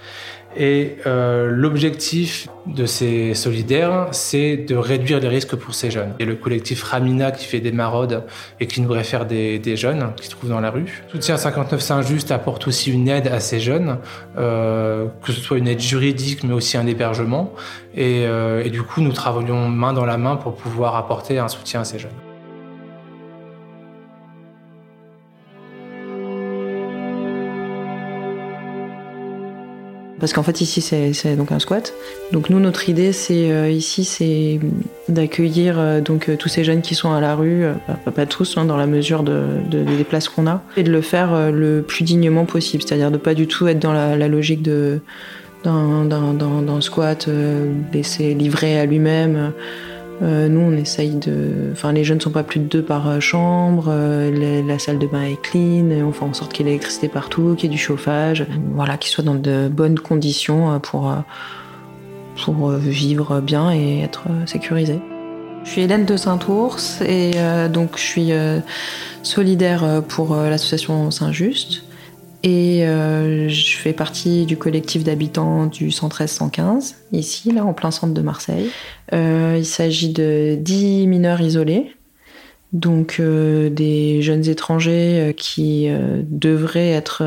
Et 0.56 0.98
euh, 1.06 1.50
l'objectif 1.50 2.48
de 2.66 2.86
ces 2.86 3.34
solidaires, 3.34 4.08
c'est 4.12 4.58
de 4.58 4.76
réduire 4.76 5.20
les 5.20 5.28
risques 5.28 5.56
pour 5.56 5.74
ces 5.74 5.90
jeunes. 5.90 6.14
A 6.20 6.24
le 6.24 6.36
collectif 6.36 6.84
Ramina 6.84 7.32
qui 7.32 7.46
fait 7.46 7.60
des 7.60 7.72
maraudes 7.72 8.24
et 8.60 8.68
qui 8.68 8.82
nous 8.82 8.92
réfère 8.92 9.26
des, 9.26 9.60
des 9.60 9.78
jeunes 9.78 10.14
qui 10.18 10.26
se 10.26 10.32
trouvent 10.32 10.50
dans 10.50 10.60
la 10.60 10.70
rue. 10.70 11.04
Soutien 11.10 11.38
59 11.38 11.80
Saint-Just 11.80 12.32
apporte 12.32 12.68
aussi 12.68 12.92
une 12.92 13.08
aide 13.08 13.28
à 13.28 13.40
ces 13.40 13.60
jeunes, 13.60 13.98
euh, 14.38 15.08
que 15.24 15.32
ce 15.32 15.40
soit 15.40 15.58
une 15.58 15.68
aide 15.68 15.80
juridique 15.80 16.44
mais 16.44 16.54
aussi 16.54 16.78
un 16.78 16.86
hébergement. 16.86 17.54
Et, 17.96 18.26
euh, 18.26 18.64
et 18.64 18.70
du 18.70 18.84
coup, 18.84 19.02
nous 19.02 19.14
travaillons 19.14 19.68
main 19.70 19.94
dans 19.94 20.06
la 20.06 20.18
main 20.18 20.36
pour 20.36 20.56
pouvoir 20.56 20.96
apporter 20.96 21.40
un 21.40 21.48
soutien 21.48 21.82
à 21.82 21.86
ces 21.86 22.00
jeunes. 22.00 22.12
Parce 30.21 30.34
qu'en 30.34 30.43
fait 30.43 30.62
ici 30.62 30.81
c'est 30.81 31.36
donc 31.36 31.51
un 31.51 31.60
squat. 31.60 31.93
Donc 32.31 32.49
nous 32.51 32.60
notre 32.60 32.88
idée 32.88 33.12
c'est 33.12 33.51
euh, 33.51 33.69
ici 33.69 34.05
c'est 34.05 34.60
d'accueillir 35.10 35.79
euh, 35.79 35.99
donc 35.99 36.29
euh, 36.29 36.38
tous 36.38 36.47
ces 36.47 36.63
jeunes 36.63 36.81
qui 36.81 36.93
sont 36.93 37.12
à 37.12 37.19
la 37.19 37.36
rue, 37.36 37.65
pas, 38.15 38.25
tous 38.27 38.55
hein, 38.55 38.65
dans 38.65 38.77
la 38.77 38.86
mesure 38.86 39.23
de, 39.23 39.43
des 39.71 40.03
places 40.03 40.29
qu'on 40.29 40.45
a, 40.45 40.62
et 40.77 40.84
de 40.84 40.91
le 40.91 41.01
faire 41.01 41.51
le 41.51 41.81
plus 41.81 42.03
dignement 42.03 42.45
possible, 42.45 42.84
c'est-à-dire 42.84 43.10
de 43.10 43.17
pas 43.17 43.34
du 43.34 43.47
tout 43.47 43.67
être 43.67 43.79
dans 43.79 43.93
la, 43.93 44.27
logique 44.27 44.62
d'un 44.62 45.01
squat, 46.81 47.27
laisser 47.91 48.36
livrer 48.36 48.79
à 48.79 48.86
lui-même. 48.86 49.51
Euh, 50.21 50.47
nous, 50.47 50.60
on 50.60 50.73
essaye 50.73 51.15
de. 51.15 51.69
Enfin, 51.71 51.91
les 51.91 52.03
jeunes 52.03 52.17
ne 52.17 52.21
sont 52.21 52.31
pas 52.31 52.43
plus 52.43 52.60
de 52.60 52.65
deux 52.65 52.84
par 52.84 53.10
euh, 53.10 53.19
chambre. 53.19 53.86
Euh, 53.88 54.63
la 54.63 54.77
salle 54.77 54.99
de 54.99 55.07
bain 55.07 55.23
est 55.23 55.41
clean. 55.41 55.89
On 56.05 56.12
fait 56.12 56.25
en 56.25 56.34
sorte 56.34 56.53
qu'il 56.53 56.65
y 56.65 56.69
ait 56.69 56.71
l'électricité 56.73 57.07
partout, 57.07 57.55
qu'il 57.55 57.69
y 57.69 57.73
ait 57.73 57.75
du 57.75 57.81
chauffage. 57.81 58.45
Voilà, 58.73 58.97
qu'ils 58.97 59.12
soient 59.12 59.23
dans 59.23 59.36
de 59.36 59.67
bonnes 59.67 59.99
conditions 59.99 60.79
pour, 60.79 61.13
pour 62.43 62.69
vivre 62.71 63.41
bien 63.41 63.71
et 63.71 64.01
être 64.01 64.23
sécurisés. 64.45 64.99
Je 65.63 65.69
suis 65.69 65.81
Hélène 65.81 66.05
de 66.05 66.17
Saint-Ours 66.17 67.01
et 67.01 67.31
donc 67.71 67.91
je 67.95 68.01
suis 68.01 68.31
solidaire 69.21 70.01
pour 70.07 70.36
l'association 70.36 71.12
Saint-Just. 71.12 71.84
Et 72.43 72.88
euh, 72.88 73.49
je 73.49 73.77
fais 73.77 73.93
partie 73.93 74.45
du 74.45 74.58
collectif 74.58 75.04
d'habitants 75.04 75.67
du 75.67 75.89
113-115, 75.89 76.95
ici, 77.12 77.51
là, 77.51 77.65
en 77.65 77.73
plein 77.73 77.91
centre 77.91 78.13
de 78.13 78.21
Marseille. 78.21 78.69
Euh, 79.13 79.56
il 79.60 79.65
s'agit 79.65 80.10
de 80.10 80.58
10 80.60 81.06
mineurs 81.06 81.41
isolés, 81.41 81.95
donc 82.73 83.17
euh, 83.19 83.69
des 83.69 84.23
jeunes 84.23 84.47
étrangers 84.47 85.36
qui 85.38 85.88
devraient 86.23 86.91
être 86.91 87.23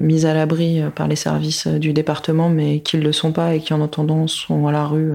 mis 0.00 0.24
à 0.24 0.32
l'abri 0.32 0.80
par 0.94 1.06
les 1.06 1.16
services 1.16 1.66
du 1.66 1.92
département, 1.92 2.48
mais 2.48 2.80
qui 2.80 2.96
ne 2.96 3.02
le 3.02 3.12
sont 3.12 3.32
pas 3.32 3.54
et 3.54 3.60
qui, 3.60 3.74
en 3.74 3.82
attendant, 3.82 4.26
sont 4.26 4.66
à 4.66 4.72
la 4.72 4.86
rue 4.86 5.12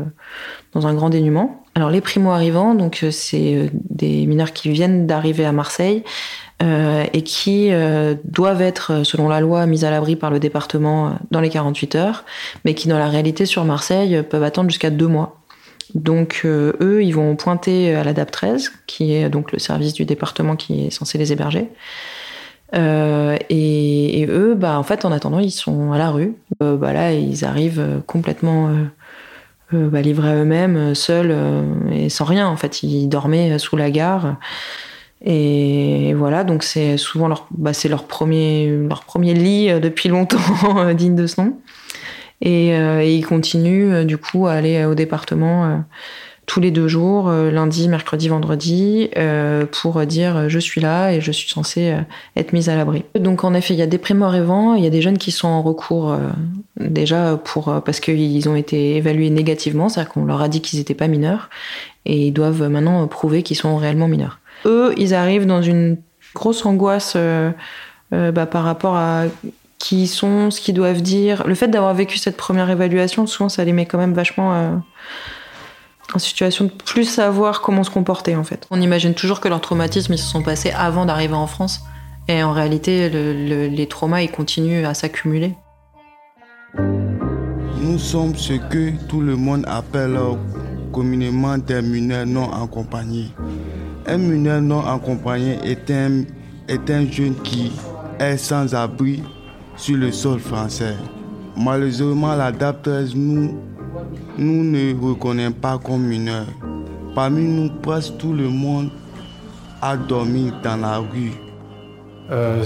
dans 0.74 0.86
un 0.86 0.94
grand 0.94 1.10
dénuement. 1.10 1.66
Alors 1.74 1.90
les 1.90 2.02
primo-arrivants, 2.02 2.76
donc 2.76 3.06
c'est 3.12 3.72
des 3.90 4.26
mineurs 4.28 4.52
qui 4.52 4.70
viennent 4.70 5.08
d'arriver 5.08 5.46
à 5.46 5.54
Marseille, 5.54 6.04
euh, 6.62 7.06
et 7.14 7.24
qui 7.24 7.72
euh, 7.72 8.14
doivent 8.24 8.62
être, 8.62 9.04
selon 9.04 9.28
la 9.28 9.40
loi, 9.40 9.66
mis 9.66 9.84
à 9.84 9.90
l'abri 9.90 10.16
par 10.16 10.30
le 10.30 10.40
département 10.40 11.08
euh, 11.08 11.12
dans 11.32 11.42
les 11.42 11.50
48 11.50 11.96
heures, 11.96 12.24
mais 12.66 12.76
qui, 12.76 12.88
dans 12.88 13.00
la 13.00 13.08
réalité, 13.08 13.46
sur 13.46 13.66
Marseille, 13.66 14.22
peuvent 14.30 14.44
attendre 14.44 14.70
jusqu'à 14.70 14.92
deux 14.92 15.08
mois. 15.08 15.40
Donc, 15.96 16.42
eux, 16.46 17.00
ils 17.04 17.12
vont 17.12 17.36
pointer 17.36 17.96
à 17.96 18.04
la 18.04 18.14
DAP 18.14 18.32
13, 18.32 18.72
qui 18.86 19.14
est 19.14 19.30
donc 19.30 19.52
le 19.52 19.60
service 19.60 19.94
du 19.94 20.06
département 20.06 20.56
qui 20.56 20.86
est 20.86 20.90
censé 20.90 21.18
les 21.18 21.34
héberger. 21.34 21.68
Et, 22.74 24.26
eux, 24.30 24.56
bah, 24.56 24.80
en 24.80 24.84
fait, 24.84 25.04
en 25.04 25.12
attendant, 25.12 25.40
ils 25.40 25.52
sont 25.52 25.92
à 25.92 25.98
la 25.98 26.10
rue. 26.10 26.34
bah, 26.62 26.94
là, 26.94 27.12
ils 27.12 27.44
arrivent 27.44 28.02
complètement 28.08 28.70
bah, 29.74 30.02
livrés 30.02 30.30
à 30.30 30.36
eux-mêmes, 30.36 30.96
seuls 30.96 31.36
et 31.92 32.08
sans 32.08 32.24
rien. 32.24 32.48
En 32.48 32.56
fait, 32.56 32.84
ils 32.84 33.10
dormaient 33.10 33.60
sous 33.60 33.76
la 33.76 33.92
gare. 33.92 34.38
Et 35.24 36.14
voilà, 36.16 36.44
donc 36.44 36.64
c'est 36.64 36.98
souvent 36.98 37.28
leur, 37.28 37.48
bah, 37.52 37.74
c'est 37.74 37.90
leur 37.90 38.06
premier, 38.06 38.76
leur 38.90 39.04
premier 39.04 39.34
lit 39.34 39.70
euh, 39.70 39.80
depuis 39.80 40.10
longtemps 40.10 40.40
euh, 40.78 40.94
digne 40.96 41.16
de 41.16 41.28
ce 41.28 41.42
nom. 41.42 41.58
Et, 42.42 42.76
euh, 42.76 43.04
ils 43.04 43.26
continuent 43.26 44.04
du 44.04 44.18
coup 44.18 44.48
à 44.48 44.54
aller 44.54 44.84
au 44.86 44.96
département 44.96 45.84
tous 46.48 46.60
les 46.60 46.72
deux 46.72 46.88
jours, 46.88 47.30
lundi, 47.32 47.88
mercredi, 47.88 48.28
vendredi, 48.28 49.10
pour 49.72 50.06
dire 50.08 50.50
je 50.50 50.60
suis 50.60 50.82
là 50.82 51.14
et 51.14 51.22
je 51.22 51.32
suis 51.32 51.48
censée 51.48 51.96
être 52.36 52.52
mise 52.52 52.68
à 52.68 52.76
l'abri. 52.76 53.06
Donc 53.18 53.44
en 53.44 53.54
effet, 53.54 53.76
il 53.76 53.78
y 53.78 53.84
a 53.84 53.88
des 53.88 54.00
primo-arrivants, 54.00 54.74
il 54.74 54.84
y 54.84 54.88
a 54.88 54.90
des 54.90 55.04
jeunes 55.04 55.20
qui 55.20 55.32
sont 55.32 55.48
en 55.48 55.62
recours 55.62 56.18
déjà 56.80 57.40
pour 57.42 57.82
parce 57.86 58.00
qu'ils 58.00 58.50
ont 58.50 58.56
été 58.56 58.98
évalués 58.98 59.30
négativement, 59.30 59.88
c'est-à-dire 59.88 60.12
qu'on 60.12 60.26
leur 60.26 60.42
a 60.42 60.50
dit 60.50 60.62
qu'ils 60.62 60.80
n'étaient 60.80 60.96
pas 60.96 61.08
mineurs 61.08 61.50
et 62.06 62.28
ils 62.28 62.34
doivent 62.34 62.68
maintenant 62.68 63.08
prouver 63.08 63.44
qu'ils 63.44 63.58
sont 63.58 63.78
réellement 63.78 64.08
mineurs 64.08 64.41
eux, 64.66 64.94
ils 64.98 65.14
arrivent 65.14 65.46
dans 65.46 65.62
une 65.62 65.98
grosse 66.34 66.66
angoisse 66.66 67.14
euh, 67.16 67.52
euh, 68.14 68.32
bah, 68.32 68.46
par 68.46 68.64
rapport 68.64 68.96
à 68.96 69.24
qui 69.80 70.04
ils 70.04 70.08
sont, 70.08 70.52
ce 70.52 70.62
qu'ils 70.62 70.76
doivent 70.76 71.02
dire. 71.02 71.46
Le 71.48 71.56
fait 71.56 71.68
d'avoir 71.68 71.94
vécu 71.94 72.18
cette 72.18 72.38
première 72.38 72.70
évaluation, 72.70 73.26
souvent, 73.28 73.50
ça 73.50 73.64
les 73.64 73.74
met 73.74 73.86
quand 73.86 73.98
même 73.98 74.14
vachement 74.14 74.54
euh, 74.54 74.76
en 76.14 76.20
situation 76.20 76.66
de 76.66 76.70
plus 76.70 77.06
savoir 77.06 77.62
comment 77.62 77.84
se 77.84 77.90
comporter, 77.90 78.36
en 78.36 78.44
fait. 78.44 78.68
On 78.70 78.80
imagine 78.80 79.14
toujours 79.14 79.40
que 79.40 79.48
leurs 79.48 79.62
traumatismes, 79.62 80.14
ils 80.14 80.20
se 80.20 80.28
sont 80.28 80.44
passés 80.44 80.72
avant 80.72 81.06
d'arriver 81.06 81.34
en 81.34 81.48
France. 81.48 81.82
Et 82.28 82.44
en 82.44 82.52
réalité, 82.52 83.10
les 83.10 83.88
traumas, 83.88 84.22
ils 84.22 84.32
continuent 84.32 84.86
à 84.86 84.94
s'accumuler. 84.94 85.56
Nous 87.82 87.98
sommes 87.98 88.36
ce 88.36 88.54
que 88.54 88.92
tout 89.08 89.22
le 89.22 89.36
monde 89.36 89.66
appelle 89.68 90.18
communément 90.94 91.58
des 91.58 91.82
mineurs 91.82 92.28
non 92.28 92.52
accompagnés. 92.52 93.32
Un 94.12 94.18
mineur 94.18 94.62
non 94.62 94.86
accompagné 94.86 95.58
est 95.64 95.90
un, 95.90 96.26
jeune 97.10 97.34
qui 97.46 97.72
est 98.20 98.36
sans 98.36 98.76
abri 98.76 99.24
sur 99.78 99.96
le 99.96 100.12
sol 100.12 100.38
français. 100.38 100.98
Malheureusement, 101.56 102.36
la 102.36 102.52
DAP 102.52 102.84
13 102.84 103.16
nous, 103.16 103.58
nous 104.38 104.64
ne 104.66 104.94
reconnaît 105.02 105.50
pas 105.50 105.78
comme 105.78 106.04
mineur. 106.04 106.46
Parmi 107.16 107.44
nous, 107.44 107.70
presque 107.82 108.18
tout 108.18 108.34
le 108.34 108.50
monde 108.50 108.90
a 109.82 109.96
dormi 109.96 110.52
dans 110.62 110.76
la 110.76 110.98
rue. 110.98 111.32
Euh, 112.32 112.66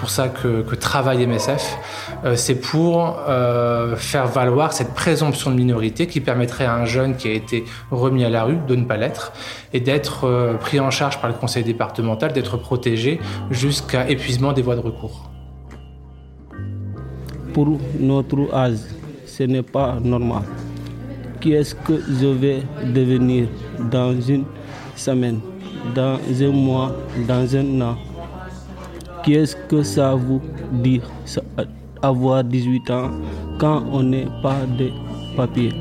pour 0.00 0.08
ça 0.08 0.28
que, 0.30 0.62
que 0.62 0.74
travaille 0.74 1.26
MSF, 1.26 1.78
euh, 2.24 2.34
c'est 2.34 2.54
pour 2.54 3.18
euh, 3.28 3.96
faire 3.96 4.26
valoir 4.26 4.72
cette 4.72 4.94
présomption 4.94 5.50
de 5.50 5.56
minorité 5.56 6.06
qui 6.06 6.20
permettrait 6.20 6.64
à 6.64 6.74
un 6.74 6.86
jeune 6.86 7.16
qui 7.16 7.28
a 7.28 7.32
été 7.32 7.64
remis 7.90 8.24
à 8.24 8.30
la 8.30 8.44
rue 8.44 8.56
de 8.66 8.74
ne 8.76 8.84
pas 8.84 8.96
l'être 8.96 9.32
et 9.74 9.80
d'être 9.80 10.24
euh, 10.24 10.54
pris 10.54 10.80
en 10.80 10.90
charge 10.90 11.20
par 11.20 11.28
le 11.28 11.36
conseil 11.36 11.64
départemental, 11.64 12.32
d'être 12.32 12.56
protégé 12.56 13.20
jusqu'à 13.50 14.08
épuisement 14.08 14.54
des 14.54 14.62
voies 14.62 14.76
de 14.76 14.80
recours. 14.80 15.30
Pour 17.52 17.78
notre 17.98 18.54
âge, 18.54 18.78
ce 19.26 19.42
n'est 19.42 19.62
pas 19.62 19.98
normal. 20.02 20.44
Qui 21.42 21.52
est-ce 21.52 21.74
que 21.74 22.00
je 22.20 22.26
vais 22.26 22.62
devenir 22.84 23.48
dans 23.90 24.18
une 24.18 24.44
semaine, 24.96 25.40
dans 25.94 26.18
un 26.40 26.52
mois, 26.52 26.96
dans 27.28 27.54
un 27.54 27.80
an? 27.82 27.96
Qu'est-ce 29.24 29.54
que 29.68 29.82
ça 29.82 30.14
vous 30.14 30.40
dit 30.72 31.00
avoir 32.02 32.42
18 32.44 32.90
ans 32.90 33.10
quand 33.58 33.84
on 33.92 34.02
n'est 34.02 34.28
pas 34.42 34.64
de 34.78 34.90
papier? 35.36 35.72